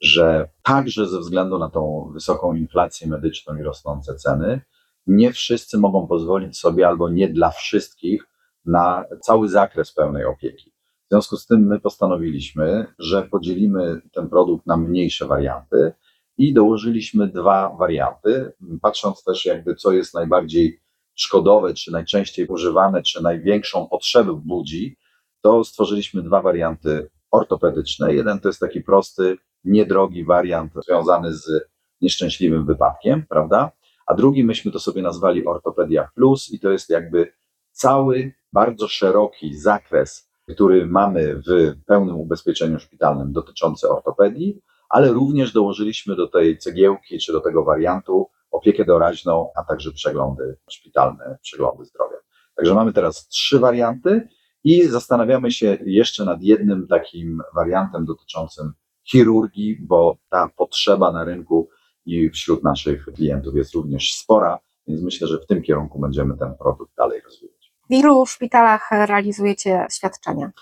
że 0.00 0.48
także 0.62 1.08
ze 1.08 1.18
względu 1.18 1.58
na 1.58 1.70
tą 1.70 2.10
wysoką 2.12 2.54
inflację 2.54 3.08
medyczną 3.08 3.56
i 3.56 3.62
rosnące 3.62 4.14
ceny, 4.14 4.60
nie 5.06 5.32
wszyscy 5.32 5.78
mogą 5.78 6.06
pozwolić 6.06 6.58
sobie, 6.58 6.88
albo 6.88 7.08
nie 7.08 7.28
dla 7.28 7.50
wszystkich, 7.50 8.26
na 8.64 9.04
cały 9.22 9.48
zakres 9.48 9.92
pełnej 9.92 10.24
opieki. 10.24 10.73
Związku 11.14 11.36
z 11.36 11.46
tym 11.46 11.66
my 11.66 11.80
postanowiliśmy, 11.80 12.86
że 12.98 13.22
podzielimy 13.22 14.00
ten 14.12 14.28
produkt 14.28 14.66
na 14.66 14.76
mniejsze 14.76 15.26
warianty 15.26 15.92
i 16.38 16.54
dołożyliśmy 16.54 17.28
dwa 17.28 17.76
warianty, 17.78 18.52
patrząc 18.82 19.24
też 19.24 19.46
jakby 19.46 19.74
co 19.74 19.92
jest 19.92 20.14
najbardziej 20.14 20.80
szkodowe, 21.14 21.74
czy 21.74 21.92
najczęściej 21.92 22.46
używane, 22.46 23.02
czy 23.02 23.22
największą 23.22 23.88
potrzebę 23.88 24.40
budzi, 24.44 24.96
to 25.40 25.64
stworzyliśmy 25.64 26.22
dwa 26.22 26.42
warianty 26.42 27.10
ortopedyczne. 27.30 28.14
Jeden 28.14 28.40
to 28.40 28.48
jest 28.48 28.60
taki 28.60 28.80
prosty, 28.80 29.36
niedrogi 29.64 30.24
wariant 30.24 30.72
związany 30.86 31.32
z 31.32 31.68
nieszczęśliwym 32.00 32.66
wypadkiem, 32.66 33.26
prawda? 33.28 33.70
A 34.06 34.14
drugi 34.14 34.44
myśmy 34.44 34.72
to 34.72 34.78
sobie 34.78 35.02
nazwali 35.02 35.46
Ortopedia 35.46 36.08
Plus 36.14 36.52
i 36.52 36.60
to 36.60 36.70
jest 36.70 36.90
jakby 36.90 37.32
cały 37.72 38.32
bardzo 38.52 38.88
szeroki 38.88 39.56
zakres, 39.56 40.33
który 40.48 40.86
mamy 40.86 41.36
w 41.36 41.74
pełnym 41.86 42.16
ubezpieczeniu 42.16 42.78
szpitalnym 42.78 43.32
dotyczący 43.32 43.88
ortopedii, 43.88 44.60
ale 44.88 45.12
również 45.12 45.52
dołożyliśmy 45.52 46.16
do 46.16 46.28
tej 46.28 46.58
cegiełki 46.58 47.18
czy 47.18 47.32
do 47.32 47.40
tego 47.40 47.64
wariantu 47.64 48.30
opiekę 48.50 48.84
doraźną, 48.84 49.50
a 49.56 49.64
także 49.64 49.92
przeglądy 49.92 50.56
szpitalne, 50.70 51.38
przeglądy 51.42 51.84
zdrowia. 51.84 52.16
Także 52.56 52.74
mamy 52.74 52.92
teraz 52.92 53.28
trzy 53.28 53.58
warianty 53.58 54.28
i 54.64 54.82
zastanawiamy 54.82 55.50
się 55.50 55.78
jeszcze 55.86 56.24
nad 56.24 56.42
jednym 56.42 56.86
takim 56.86 57.42
wariantem 57.54 58.04
dotyczącym 58.04 58.72
chirurgii, 59.04 59.78
bo 59.80 60.16
ta 60.28 60.50
potrzeba 60.56 61.12
na 61.12 61.24
rynku 61.24 61.68
i 62.06 62.30
wśród 62.30 62.64
naszych 62.64 63.04
klientów 63.04 63.54
jest 63.54 63.74
również 63.74 64.14
spora, 64.14 64.58
więc 64.86 65.02
myślę, 65.02 65.28
że 65.28 65.38
w 65.38 65.46
tym 65.46 65.62
kierunku 65.62 66.00
będziemy 66.00 66.36
ten 66.38 66.54
produkt 66.54 66.96
dalej 66.96 67.20
rozwijać. 67.24 67.53
W 67.90 67.94
ilu 67.94 68.26
szpitalach 68.26 68.88
realizujecie 68.90 69.86
świadczenia? 69.92 70.52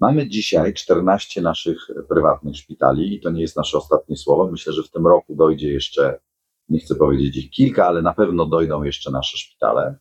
Mamy 0.00 0.28
dzisiaj 0.28 0.74
14 0.74 1.42
naszych 1.42 1.86
prywatnych 2.08 2.56
szpitali 2.56 3.14
i 3.14 3.20
to 3.20 3.30
nie 3.30 3.40
jest 3.40 3.56
nasze 3.56 3.78
ostatnie 3.78 4.16
słowo. 4.16 4.50
Myślę, 4.50 4.72
że 4.72 4.82
w 4.82 4.90
tym 4.90 5.06
roku 5.06 5.34
dojdzie 5.34 5.72
jeszcze, 5.72 6.20
nie 6.68 6.78
chcę 6.80 6.94
powiedzieć 6.94 7.36
ich 7.36 7.50
kilka, 7.50 7.86
ale 7.86 8.02
na 8.02 8.14
pewno 8.14 8.46
dojdą 8.46 8.82
jeszcze 8.82 9.10
nasze 9.10 9.36
szpitale. 9.36 9.98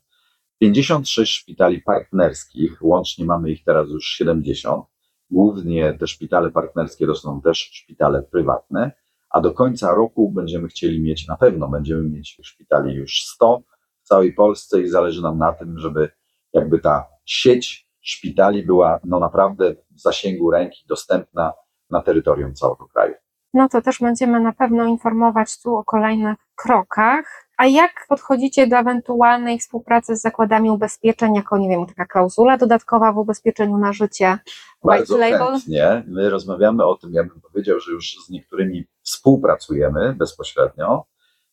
56 0.60 1.34
szpitali 1.34 1.82
partnerskich, 1.82 2.78
łącznie 2.82 3.26
mamy 3.26 3.52
ich 3.52 3.64
teraz 3.64 3.90
już 3.90 4.06
70. 4.06 4.86
Głównie 5.30 5.94
te 6.00 6.08
szpitale 6.08 6.52
partnerskie 6.52 7.06
to 7.06 7.16
są 7.16 7.42
też 7.42 7.58
szpitale 7.58 8.24
prywatne, 8.24 8.92
a 9.30 9.42
do 9.42 9.54
końca 9.54 9.96
roku 9.96 10.32
będziemy 10.32 10.68
chcieli 10.68 11.02
mieć, 11.02 11.28
na 11.28 11.38
pewno 11.38 11.70
będziemy 11.70 12.04
mieć 12.10 12.38
szpitali 12.44 12.96
już 12.96 13.22
100 13.22 13.64
w 14.04 14.08
całej 14.08 14.34
Polsce 14.34 14.82
i 14.82 14.88
zależy 14.88 15.22
nam 15.22 15.38
na 15.38 15.54
tym, 15.54 15.80
żeby 15.80 16.10
jakby 16.54 16.80
ta 16.80 17.08
sieć 17.26 17.88
szpitali 18.02 18.66
była 18.66 19.00
no 19.04 19.20
naprawdę 19.20 19.76
w 19.92 20.00
zasięgu 20.02 20.52
ręki, 20.52 20.86
dostępna 20.88 21.54
na 21.90 22.02
terytorium 22.02 22.54
całego 22.54 22.88
kraju. 22.88 23.14
No 23.54 23.70
to 23.70 23.82
też 23.82 24.00
będziemy 24.00 24.40
na 24.40 24.54
pewno 24.54 24.86
informować 24.86 25.62
tu 25.62 25.76
o 25.76 25.84
kolejnych 25.84 26.38
krokach. 26.56 27.48
A 27.58 27.66
jak 27.66 28.06
podchodzicie 28.10 28.68
do 28.68 28.78
ewentualnej 28.78 29.60
współpracy 29.60 30.16
z 30.16 30.22
zakładami 30.22 30.70
ubezpieczeń, 30.70 31.36
jako, 31.36 31.58
nie 31.58 31.70
wiem, 31.70 31.86
taka 31.86 32.06
klauzula 32.06 32.58
dodatkowa 32.58 33.14
w 33.14 33.18
ubezpieczeniu 33.18 33.78
na 33.78 33.94
życie? 33.94 34.38
Bardzo 34.84 35.16
White 35.16 35.30
label? 35.30 35.54
chętnie. 35.54 36.04
My 36.08 36.30
rozmawiamy 36.30 36.86
o 36.86 36.96
tym, 36.96 37.14
ja 37.14 37.24
bym 37.24 37.42
powiedział, 37.42 37.80
że 37.80 37.92
już 37.92 38.16
z 38.28 38.30
niektórymi 38.30 38.86
współpracujemy 39.02 40.14
bezpośrednio. 40.14 41.06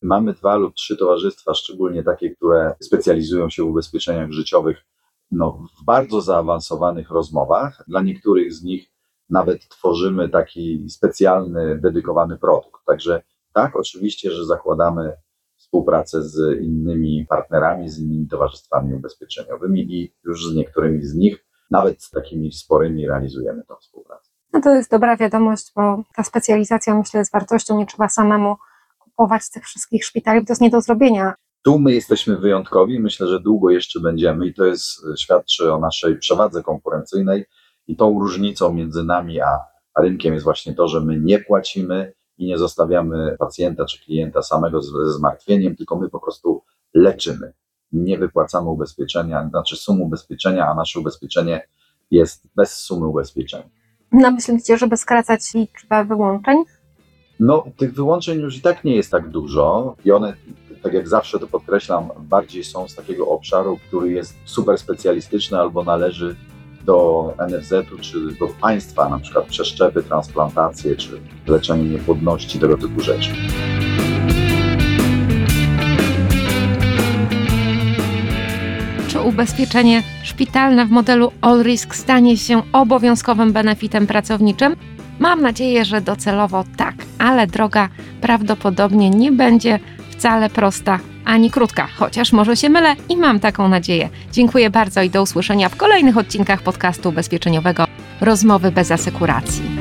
Mamy 0.03 0.33
dwa 0.33 0.57
lub 0.57 0.75
trzy 0.75 0.97
towarzystwa, 0.97 1.55
szczególnie 1.55 2.03
takie, 2.03 2.31
które 2.31 2.75
specjalizują 2.81 3.51
się 3.51 3.63
w 3.63 3.67
ubezpieczeniach 3.67 4.31
życiowych, 4.31 4.85
no, 5.31 5.67
w 5.81 5.85
bardzo 5.85 6.21
zaawansowanych 6.21 7.11
rozmowach. 7.11 7.85
Dla 7.89 8.03
niektórych 8.03 8.53
z 8.53 8.63
nich 8.63 8.91
nawet 9.31 9.69
tworzymy 9.69 10.29
taki 10.29 10.91
specjalny, 10.91 11.79
dedykowany 11.79 12.39
produkt. 12.39 12.85
Także 12.87 13.23
tak, 13.53 13.77
oczywiście, 13.77 14.31
że 14.31 14.47
zakładamy 14.47 15.17
współpracę 15.57 16.23
z 16.23 16.61
innymi 16.63 17.27
partnerami, 17.29 17.89
z 17.89 17.99
innymi 17.99 18.29
towarzystwami 18.29 18.95
ubezpieczeniowymi 18.95 19.81
i 19.81 20.15
już 20.25 20.49
z 20.49 20.55
niektórymi 20.55 21.05
z 21.05 21.15
nich, 21.15 21.45
nawet 21.71 22.03
z 22.03 22.11
takimi 22.11 22.53
sporymi, 22.53 23.09
realizujemy 23.09 23.65
tę 23.65 23.75
współpracę. 23.81 24.31
No 24.53 24.61
to 24.61 24.75
jest 24.75 24.91
dobra 24.91 25.17
wiadomość, 25.17 25.73
bo 25.77 26.03
ta 26.17 26.25
specjalizacja 26.25 26.95
myślę 26.95 27.19
jest 27.19 27.33
wartością, 27.33 27.79
nie 27.79 27.87
trzeba 27.87 28.09
samemu 28.09 28.57
kupować 29.19 29.51
tych 29.51 29.65
wszystkich 29.65 30.05
szpitali, 30.05 30.41
bo 30.41 30.47
to 30.47 30.53
jest 30.53 30.61
nie 30.63 30.71
do 30.71 30.81
zrobienia. 30.81 31.35
Tu 31.65 31.79
my 31.79 31.93
jesteśmy 31.95 32.37
wyjątkowi, 32.37 33.01
myślę, 33.01 33.27
że 33.27 33.41
długo 33.41 33.71
jeszcze 33.71 34.01
będziemy 34.01 34.47
i 34.47 34.55
to 34.55 34.65
jest, 34.65 35.01
świadczy 35.19 35.73
o 35.73 35.79
naszej 35.81 36.19
przewadze 36.19 36.63
konkurencyjnej 36.63 37.45
i 37.87 37.97
tą 37.97 38.19
różnicą 38.21 38.73
między 38.75 39.05
nami 39.05 39.41
a, 39.41 39.59
a 39.95 40.01
rynkiem 40.03 40.35
jest 40.35 40.45
właśnie 40.45 40.75
to, 40.75 40.89
że 40.89 41.01
my 41.01 41.21
nie 41.21 41.39
płacimy 41.39 42.13
i 42.39 42.47
nie 42.47 42.59
zostawiamy 42.59 43.37
pacjenta 43.39 43.85
czy 43.85 44.01
klienta 44.05 44.43
samego 44.43 44.83
z- 44.83 44.93
ze 44.93 45.13
zmartwieniem, 45.13 45.77
tylko 45.77 45.97
my 45.97 46.09
po 46.11 46.21
prostu 46.21 46.65
leczymy. 46.95 47.53
Nie 47.93 48.19
wypłacamy 48.19 48.69
ubezpieczenia, 48.71 49.49
znaczy 49.51 49.77
sum 49.77 50.03
ubezpieczenia, 50.03 50.67
a 50.69 50.75
nasze 50.75 51.01
ubezpieczenie 51.01 51.69
jest 52.11 52.47
bez 52.57 52.73
sumy 52.73 53.07
ubezpieczenia. 53.07 53.69
No 54.13 54.31
myślicie, 54.31 54.79
żeby 54.79 54.97
skracać 54.97 55.55
liczbę 55.55 56.05
wyłączeń? 56.05 56.57
No, 57.41 57.65
tych 57.77 57.95
wyłączeń 57.95 58.41
już 58.41 58.57
i 58.57 58.61
tak 58.61 58.85
nie 58.85 58.97
jest 58.97 59.11
tak 59.11 59.29
dużo 59.29 59.97
i 60.05 60.13
one, 60.13 60.35
tak 60.83 60.93
jak 60.93 61.09
zawsze 61.09 61.39
to 61.39 61.47
podkreślam, 61.47 62.09
bardziej 62.21 62.65
są 62.65 62.89
z 62.89 62.95
takiego 62.95 63.29
obszaru, 63.29 63.79
który 63.89 64.11
jest 64.13 64.35
super 64.45 64.79
specjalistyczny 64.79 65.59
albo 65.59 65.85
należy 65.85 66.37
do 66.85 67.35
NFZ-u 67.49 67.99
czy 67.99 68.21
do 68.21 68.49
państwa, 68.61 69.09
na 69.09 69.19
przykład 69.19 69.47
przeszczepy, 69.47 70.03
transplantacje 70.03 70.97
czy 70.97 71.21
leczenie 71.47 71.89
niepłodności, 71.89 72.59
tego 72.59 72.77
typu 72.77 73.01
rzeczy. 73.01 73.31
Czy 79.09 79.21
ubezpieczenie 79.21 80.03
szpitalne 80.23 80.87
w 80.87 80.91
modelu 80.91 81.33
All 81.41 81.63
Risk 81.63 81.95
stanie 81.95 82.37
się 82.37 82.63
obowiązkowym 82.73 83.53
benefitem 83.53 84.07
pracowniczym? 84.07 84.77
Mam 85.19 85.43
nadzieję, 85.43 85.85
że 85.85 86.01
docelowo 86.01 86.65
tak, 86.77 86.95
ale 87.19 87.47
droga 87.47 87.89
prawdopodobnie 88.21 89.11
nie 89.11 89.33
będzie 89.33 89.79
wcale 90.11 90.51
prosta 90.51 90.99
ani 91.25 91.51
krótka, 91.51 91.87
chociaż 91.97 92.33
może 92.33 92.57
się 92.57 92.69
mylę 92.69 92.97
i 93.09 93.17
mam 93.17 93.41
taką 93.41 93.69
nadzieję. 93.69 94.09
Dziękuję 94.33 94.71
bardzo 94.71 95.03
i 95.03 95.11
do 95.11 95.23
usłyszenia 95.23 95.69
w 95.69 95.77
kolejnych 95.77 96.17
odcinkach 96.17 96.63
podcastu 96.63 97.09
ubezpieczeniowego 97.09 97.85
Rozmowy 98.21 98.73
bez 98.73 98.91
asekuracji. 98.91 99.78